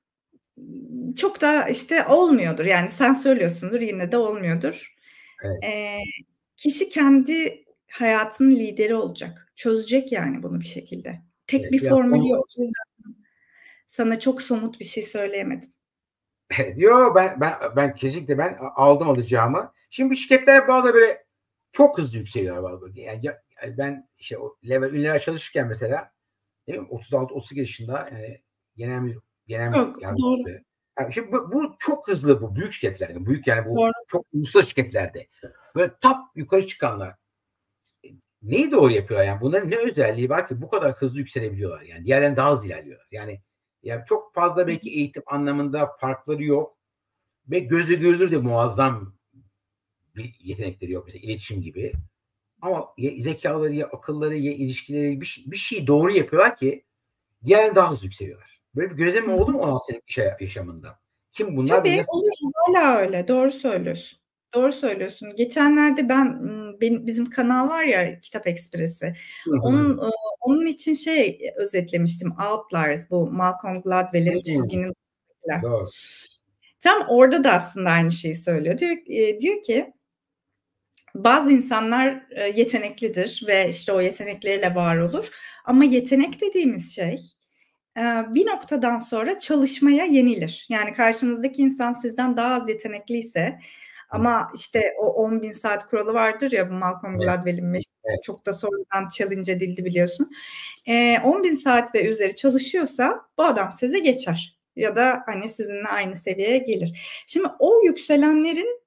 çok 1.16 1.40
da 1.40 1.68
işte 1.68 2.06
olmuyordur. 2.06 2.64
Yani 2.64 2.90
sen 2.90 3.14
söylüyorsundur 3.14 3.80
yine 3.80 4.12
de 4.12 4.16
olmuyordur. 4.16 4.94
Evet. 5.44 5.64
Ee, 5.64 5.98
kişi 6.56 6.88
kendi 6.88 7.64
hayatının 7.90 8.50
lideri 8.50 8.94
olacak. 8.94 9.52
Çözecek 9.56 10.12
yani 10.12 10.42
bunu 10.42 10.60
bir 10.60 10.66
şekilde. 10.66 11.22
Tek 11.46 11.60
evet, 11.60 11.72
bir 11.72 11.88
formülü 11.88 12.28
yok. 12.28 12.46
sana 13.88 14.18
çok 14.18 14.42
somut 14.42 14.80
bir 14.80 14.84
şey 14.84 15.02
söyleyemedim. 15.02 15.70
Yo 16.76 17.14
ben 17.14 17.40
ben 17.40 17.54
ben 17.76 17.94
kesinlikle 17.94 18.38
ben 18.38 18.58
aldım 18.74 19.08
alacağımı. 19.08 19.72
Şimdi 19.90 20.16
şirketler 20.16 20.68
bazı 20.68 20.94
böyle 20.94 21.24
çok 21.72 21.98
hızlı 21.98 22.18
yükseliyor 22.18 22.62
bazı. 22.62 22.90
Yani, 22.94 23.20
yani 23.62 23.78
ben 23.78 24.08
işte 24.18 24.38
o 24.38 24.56
level 24.68 24.88
ünlüler 24.88 25.22
çalışırken 25.22 25.68
mesela 25.68 26.12
değil 26.66 26.78
mi? 26.78 26.86
36 26.90 27.34
38 27.34 27.58
yaşında 27.58 28.08
yani 28.12 28.40
genel 28.76 29.14
genel 29.46 29.74
çok, 29.74 30.02
yani, 30.02 30.18
doğru. 30.18 30.42
Yani 30.98 31.14
şimdi 31.14 31.32
bu, 31.32 31.52
bu 31.52 31.74
çok 31.78 32.08
hızlı 32.08 32.42
bu 32.42 32.56
büyük 32.56 32.72
şirketlerde. 32.72 33.26
Büyük 33.26 33.46
yani 33.46 33.70
bu 33.70 33.76
doğru. 33.76 33.92
çok 34.08 34.26
uluslararası 34.32 34.68
şirketlerde. 34.70 35.28
Böyle 35.76 35.92
tap 36.00 36.18
yukarı 36.36 36.66
çıkanlar 36.66 37.14
neyi 38.42 38.72
doğru 38.72 38.92
yapıyor 38.92 39.22
yani? 39.22 39.40
Bunların 39.40 39.70
ne 39.70 39.76
özelliği 39.76 40.28
var 40.30 40.48
ki 40.48 40.62
bu 40.62 40.70
kadar 40.70 40.92
hızlı 40.92 41.18
yükselebiliyorlar 41.18 41.82
yani? 41.82 42.04
Diğerlerinin 42.04 42.36
daha 42.36 42.52
hızlı 42.52 42.66
ilerliyorlar. 42.66 43.06
Yani 43.10 43.40
Yani 43.82 44.02
çok 44.06 44.34
fazla 44.34 44.66
belki 44.66 44.90
eğitim 44.90 45.22
anlamında 45.26 45.96
farkları 46.00 46.44
yok. 46.44 46.78
Ve 47.46 47.58
gözü 47.58 48.00
görülür 48.00 48.30
de 48.30 48.36
muazzam 48.36 49.14
bir 50.16 50.36
yetenekleri 50.40 50.92
yok. 50.92 51.06
Mesela 51.06 51.22
iletişim 51.22 51.62
gibi. 51.62 51.92
Ama 52.62 52.88
ya 52.98 53.10
zekaları 53.22 53.74
ya 53.74 53.86
akılları 53.86 54.36
ya 54.36 54.52
ilişkileri 54.52 55.20
bir, 55.20 55.26
şey, 55.26 55.44
bir 55.46 55.56
şey 55.56 55.86
doğru 55.86 56.12
yapıyorlar 56.12 56.56
ki 56.56 56.84
diğerleri 57.44 57.74
daha 57.74 57.90
hızlı 57.90 58.04
yükseliyorlar. 58.04 58.51
Böyle 58.76 58.90
bir 58.90 58.96
gözlem 58.96 59.32
oldu 59.32 59.52
mu 59.52 59.58
16 59.58 59.84
senelik 59.86 60.08
iş 60.08 60.18
yaşamında? 60.18 60.98
Kim 61.32 61.56
bunlar? 61.56 61.76
Tabii 61.76 61.90
bize... 61.90 62.04
oluyor. 62.08 62.32
Hala 62.54 62.96
öyle. 62.96 63.28
Doğru 63.28 63.52
söylüyorsun. 63.52 64.18
Doğru 64.54 64.72
söylüyorsun. 64.72 65.36
Geçenlerde 65.36 66.08
ben 66.08 66.42
benim 66.80 67.06
bizim 67.06 67.30
kanal 67.30 67.68
var 67.68 67.82
ya 67.82 68.20
Kitap 68.20 68.46
Ekspresi. 68.46 69.12
Onun 69.62 70.00
onun 70.40 70.66
için 70.66 70.94
şey 70.94 71.40
özetlemiştim. 71.56 72.30
Outliers 72.30 73.10
bu 73.10 73.30
Malcolm 73.30 73.80
Gladwell'in 73.80 74.42
çizginin. 74.42 74.92
Doğru. 75.62 75.88
Tam 76.80 77.06
orada 77.08 77.44
da 77.44 77.52
aslında 77.52 77.90
aynı 77.90 78.12
şeyi 78.12 78.34
söylüyor. 78.34 78.78
Diyor, 78.78 78.96
diyor 79.40 79.62
ki 79.62 79.92
bazı 81.14 81.50
insanlar 81.52 82.26
yeteneklidir 82.54 83.42
ve 83.46 83.68
işte 83.68 83.92
o 83.92 84.00
yetenekleriyle 84.00 84.74
var 84.74 84.96
olur. 84.96 85.30
Ama 85.64 85.84
yetenek 85.84 86.40
dediğimiz 86.40 86.94
şey 86.94 87.20
bir 88.34 88.46
noktadan 88.46 88.98
sonra 88.98 89.38
çalışmaya 89.38 90.04
yenilir. 90.04 90.66
Yani 90.68 90.92
karşınızdaki 90.92 91.62
insan 91.62 91.92
sizden 91.92 92.36
daha 92.36 92.54
az 92.54 92.68
yetenekliyse 92.68 93.58
ama 94.10 94.48
işte 94.54 94.94
o 94.98 95.06
10 95.06 95.42
bin 95.42 95.52
saat 95.52 95.86
kuralı 95.86 96.14
vardır 96.14 96.52
ya 96.52 96.70
bu 96.70 96.74
Malcolm 96.74 97.18
Gladwell'in 97.18 97.74
evet. 97.74 98.22
çok 98.22 98.46
da 98.46 98.52
sonradan 98.52 99.08
challenge 99.08 99.52
edildi 99.52 99.84
biliyorsun. 99.84 100.30
10 101.24 101.42
bin 101.42 101.56
saat 101.56 101.94
ve 101.94 102.04
üzeri 102.06 102.36
çalışıyorsa 102.36 103.20
bu 103.38 103.42
adam 103.42 103.72
size 103.72 103.98
geçer 103.98 104.58
ya 104.76 104.96
da 104.96 105.22
hani 105.26 105.48
sizinle 105.48 105.88
aynı 105.88 106.16
seviyeye 106.16 106.58
gelir. 106.58 107.22
Şimdi 107.26 107.48
o 107.58 107.84
yükselenlerin 107.84 108.82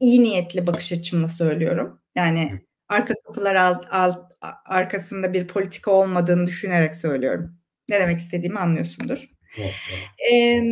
iyi 0.00 0.22
niyetli 0.22 0.66
bakış 0.66 0.92
açımla 0.92 1.28
söylüyorum. 1.28 2.00
Yani 2.14 2.60
arka 2.88 3.14
kapılar 3.26 3.54
alt, 3.54 3.86
alt, 3.90 4.32
arkasında 4.64 5.32
bir 5.32 5.48
politika 5.48 5.90
olmadığını 5.90 6.46
düşünerek 6.46 6.96
söylüyorum. 6.96 7.61
Ne 7.88 8.00
demek 8.00 8.18
istediğimi 8.18 8.58
anlıyorsundur. 8.58 9.30
Evet, 9.58 9.74
evet. 9.92 10.32
Ee, 10.32 10.62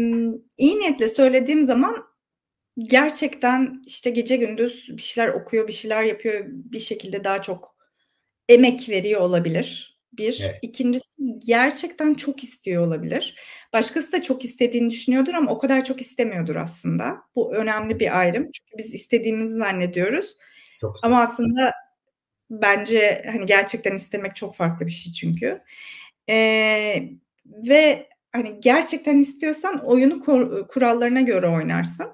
iyi 0.59 0.79
niyetle 0.79 1.09
söylediğim 1.09 1.67
zaman 1.67 1.97
gerçekten 2.79 3.83
işte 3.87 4.11
gece 4.11 4.37
gündüz 4.37 4.89
bir 4.97 5.03
şeyler 5.03 5.29
okuyor, 5.29 5.69
bir 5.69 5.73
şeyler 5.73 6.03
yapıyor, 6.03 6.45
bir 6.49 6.79
şekilde 6.79 7.25
daha 7.25 7.43
çok 7.43 7.77
emek 8.49 8.89
veriyor 8.89 9.21
olabilir. 9.21 10.01
Bir. 10.13 10.41
Evet. 10.43 10.59
İkincisi 10.63 11.23
gerçekten 11.47 12.15
çok 12.15 12.43
istiyor 12.43 12.87
olabilir. 12.87 13.39
Başkası 13.73 14.13
da 14.13 14.23
çok 14.23 14.45
istediğini 14.45 14.91
düşünüyordur 14.91 15.35
ama 15.35 15.51
o 15.51 15.59
kadar 15.59 15.85
çok 15.85 16.01
istemiyordur 16.01 16.57
aslında. 16.57 17.17
Bu 17.35 17.55
önemli 17.55 18.01
bir 18.01 18.19
ayrım. 18.19 18.43
Çünkü 18.43 18.79
biz 18.79 18.95
istediğimizi 18.95 19.55
zannediyoruz. 19.55 20.37
Çok 20.81 20.97
ama 21.03 21.21
aslında 21.21 21.73
bence 22.51 23.23
hani 23.27 23.47
gerçekten 23.47 23.97
istemek 23.97 24.37
çok 24.37 24.57
farklı 24.57 24.87
bir 24.87 24.91
şey 24.91 25.13
çünkü. 25.13 25.61
Ee, 26.31 27.09
ve 27.47 28.09
hani 28.33 28.61
gerçekten 28.61 29.19
istiyorsan 29.19 29.87
oyunu 29.87 30.21
kur, 30.21 30.69
kurallarına 30.69 31.21
göre 31.21 31.49
oynarsın. 31.49 32.07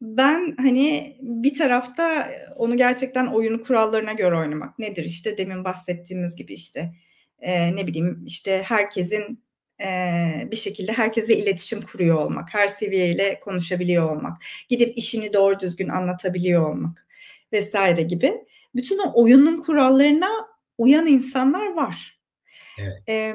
Ben 0.00 0.54
hani 0.56 1.16
bir 1.20 1.54
tarafta 1.54 2.30
onu 2.56 2.76
gerçekten 2.76 3.26
oyunu 3.26 3.62
kurallarına 3.62 4.12
göre 4.12 4.36
oynamak 4.36 4.78
nedir 4.78 5.04
işte 5.04 5.38
demin 5.38 5.64
bahsettiğimiz 5.64 6.36
gibi 6.36 6.54
işte 6.54 6.92
e, 7.40 7.76
ne 7.76 7.86
bileyim 7.86 8.24
işte 8.26 8.62
herkesin 8.64 9.44
e, 9.80 9.88
bir 10.50 10.56
şekilde 10.56 10.92
herkese 10.92 11.36
iletişim 11.36 11.82
kuruyor 11.82 12.16
olmak, 12.16 12.54
her 12.54 12.68
seviyeyle 12.68 13.40
konuşabiliyor 13.40 14.16
olmak, 14.16 14.36
gidip 14.68 14.98
işini 14.98 15.32
doğru 15.32 15.60
düzgün 15.60 15.88
anlatabiliyor 15.88 16.70
olmak 16.70 17.06
vesaire 17.52 18.02
gibi. 18.02 18.32
Bütün 18.74 18.98
o 18.98 19.22
oyunun 19.22 19.56
kurallarına 19.56 20.30
uyan 20.78 21.06
insanlar 21.06 21.72
var. 21.72 22.21
Evet. 22.78 23.08
E, 23.08 23.34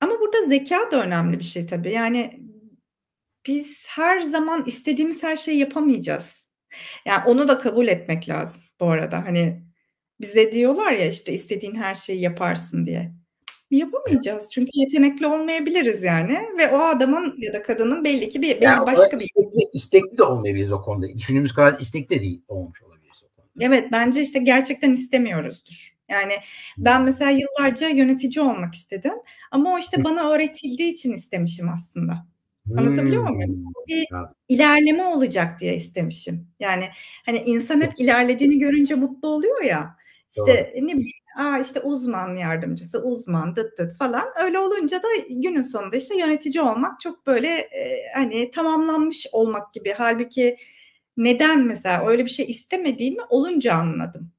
ama 0.00 0.20
burada 0.20 0.42
zeka 0.42 0.90
da 0.90 1.04
önemli 1.04 1.38
bir 1.38 1.44
şey 1.44 1.66
tabii. 1.66 1.92
Yani 1.92 2.40
biz 3.46 3.86
her 3.88 4.20
zaman 4.20 4.64
istediğimiz 4.66 5.22
her 5.22 5.36
şeyi 5.36 5.58
yapamayacağız. 5.58 6.50
Yani 7.06 7.22
onu 7.26 7.48
da 7.48 7.58
kabul 7.58 7.88
etmek 7.88 8.28
lazım 8.28 8.62
bu 8.80 8.86
arada. 8.86 9.24
Hani 9.24 9.62
bize 10.20 10.52
diyorlar 10.52 10.92
ya 10.92 11.08
işte 11.08 11.32
istediğin 11.32 11.74
her 11.74 11.94
şeyi 11.94 12.20
yaparsın 12.20 12.86
diye. 12.86 13.12
Yapamayacağız 13.70 14.50
çünkü 14.52 14.70
yetenekli 14.74 15.26
olmayabiliriz 15.26 16.02
yani 16.02 16.40
ve 16.58 16.68
o 16.68 16.78
adamın 16.78 17.34
ya 17.38 17.52
da 17.52 17.62
kadının 17.62 18.04
belli 18.04 18.28
ki 18.28 18.42
bir 18.42 18.62
yani 18.62 18.86
başka 18.86 19.18
bir 19.18 19.24
istekli, 19.24 19.68
istekli 19.72 20.18
de 20.18 20.22
olmayabiliriz 20.22 20.72
o 20.72 20.82
konuda. 20.82 21.14
Düşündüğümüz 21.14 21.54
kadar 21.54 21.80
istekli 21.80 22.16
de 22.16 22.20
değil 22.20 22.42
olmuş 22.48 22.82
olabiliriz 22.82 23.22
o 23.24 23.36
konuda. 23.36 23.52
Evet 23.60 23.88
bence 23.92 24.22
işte 24.22 24.38
gerçekten 24.38 24.92
istemiyoruzdur. 24.92 25.95
Yani 26.08 26.32
ben 26.78 27.02
mesela 27.02 27.30
yıllarca 27.30 27.88
yönetici 27.88 28.44
olmak 28.44 28.74
istedim 28.74 29.12
ama 29.50 29.74
o 29.74 29.78
işte 29.78 30.04
bana 30.04 30.30
öğretildiği 30.30 30.92
için 30.92 31.12
istemişim 31.12 31.68
aslında. 31.68 32.26
Anlatabiliyor 32.78 33.28
muyum? 33.28 33.50
Hmm. 33.50 33.86
Bir 33.86 34.08
ilerleme 34.48 35.04
olacak 35.04 35.60
diye 35.60 35.76
istemişim. 35.76 36.48
Yani 36.60 36.88
hani 37.26 37.38
insan 37.38 37.80
hep 37.80 37.92
ilerlediğini 37.98 38.58
görünce 38.58 38.94
mutlu 38.94 39.28
oluyor 39.28 39.62
ya. 39.62 39.96
İşte 40.30 40.72
Doğru. 40.74 40.86
ne 40.86 40.92
bileyim 40.92 41.12
Aa 41.36 41.58
işte 41.58 41.80
uzman 41.80 42.34
yardımcısı, 42.34 43.02
uzman 43.02 43.56
dıt 43.56 43.78
dıt 43.78 43.96
falan. 43.98 44.24
Öyle 44.44 44.58
olunca 44.58 45.02
da 45.02 45.08
günün 45.28 45.62
sonunda 45.62 45.96
işte 45.96 46.18
yönetici 46.18 46.62
olmak 46.62 47.00
çok 47.00 47.26
böyle 47.26 47.48
e, 47.48 48.02
hani 48.14 48.50
tamamlanmış 48.50 49.26
olmak 49.32 49.74
gibi. 49.74 49.94
Halbuki 49.98 50.56
neden 51.16 51.66
mesela 51.66 52.06
öyle 52.08 52.24
bir 52.24 52.30
şey 52.30 52.50
istemediğimi 52.50 53.22
olunca 53.28 53.74
anladım. 53.74 54.32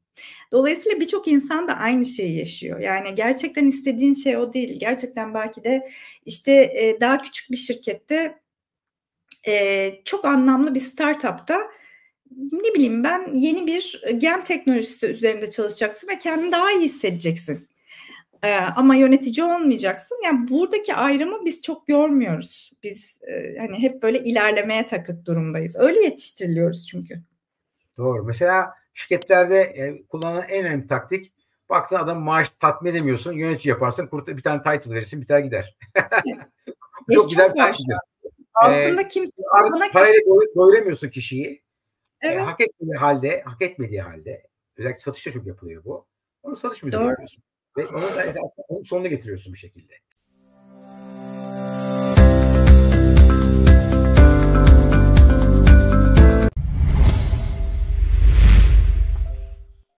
Dolayısıyla 0.51 0.99
birçok 0.99 1.27
insan 1.27 1.67
da 1.67 1.73
aynı 1.73 2.06
şeyi 2.06 2.38
yaşıyor. 2.38 2.80
Yani 2.80 3.15
gerçekten 3.15 3.65
istediğin 3.65 4.13
şey 4.13 4.38
o 4.38 4.53
değil. 4.53 4.80
Gerçekten 4.80 5.34
belki 5.34 5.63
de 5.63 5.89
işte 6.25 6.51
e, 6.53 6.97
daha 7.01 7.21
küçük 7.21 7.51
bir 7.51 7.58
şirkette 7.58 8.39
e, 9.47 9.93
çok 10.06 10.25
anlamlı 10.25 10.75
bir 10.75 10.80
startupta 10.80 11.60
ne 12.51 12.73
bileyim 12.73 13.03
ben 13.03 13.34
yeni 13.34 13.67
bir 13.67 14.01
gen 14.17 14.43
teknolojisi 14.43 15.08
üzerinde 15.08 15.49
çalışacaksın 15.49 16.08
ve 16.08 16.19
kendini 16.19 16.51
daha 16.51 16.71
iyi 16.71 16.82
hissedeceksin. 16.82 17.67
Ee, 18.43 18.56
ama 18.56 18.95
yönetici 18.95 19.45
olmayacaksın. 19.45 20.17
Yani 20.23 20.47
buradaki 20.47 20.95
ayrımı 20.95 21.45
biz 21.45 21.62
çok 21.62 21.88
görmüyoruz. 21.88 22.71
Biz 22.84 23.19
e, 23.27 23.58
hani 23.60 23.80
hep 23.80 24.03
böyle 24.03 24.19
ilerlemeye 24.19 24.86
takık 24.86 25.25
durumdayız. 25.25 25.75
Öyle 25.75 26.03
yetiştiriliyoruz 26.03 26.88
çünkü. 26.88 27.21
Doğru. 27.97 28.23
Mesela 28.23 28.69
şirketlerde 28.97 29.62
e, 29.62 30.07
kullanılan 30.07 30.49
en 30.49 30.65
önemli 30.65 30.88
taktik 30.88 31.33
baktın 31.69 31.95
adam 31.95 32.21
maaş 32.21 32.51
tatmin 32.60 32.91
edemiyorsun. 32.91 33.31
Yönetici 33.31 33.69
yaparsın. 33.69 34.07
Kurt 34.07 34.27
bir 34.27 34.43
tane 34.43 34.62
title 34.63 34.95
verirsin 34.95 35.21
biter 35.21 35.39
gider. 35.39 35.77
çok 37.13 37.29
gider. 37.29 37.51
Altında 38.53 39.01
ee, 39.01 39.07
kimse 39.07 39.41
parayla 39.93 40.19
doyuramıyorsun 40.55 41.10
kişiyi. 41.10 41.63
Evet. 42.21 42.38
E, 42.38 42.39
hak 42.39 42.62
etmediği 42.62 42.97
halde, 42.97 43.41
hak 43.45 43.62
etmediği 43.62 44.01
halde 44.01 44.47
özellikle 44.77 45.01
satışta 45.01 45.31
çok 45.31 45.47
yapılıyor 45.47 45.83
bu. 45.83 46.05
Onu 46.43 46.57
satış 46.57 46.83
müdürü 46.83 47.03
yapıyorsun. 47.03 47.43
Ve 47.77 47.88
onu 47.88 48.01
da 48.01 48.21
aslında 48.21 48.65
onun 48.67 48.83
sonuna 48.83 49.07
getiriyorsun 49.07 49.53
bir 49.53 49.57
şekilde. 49.57 49.93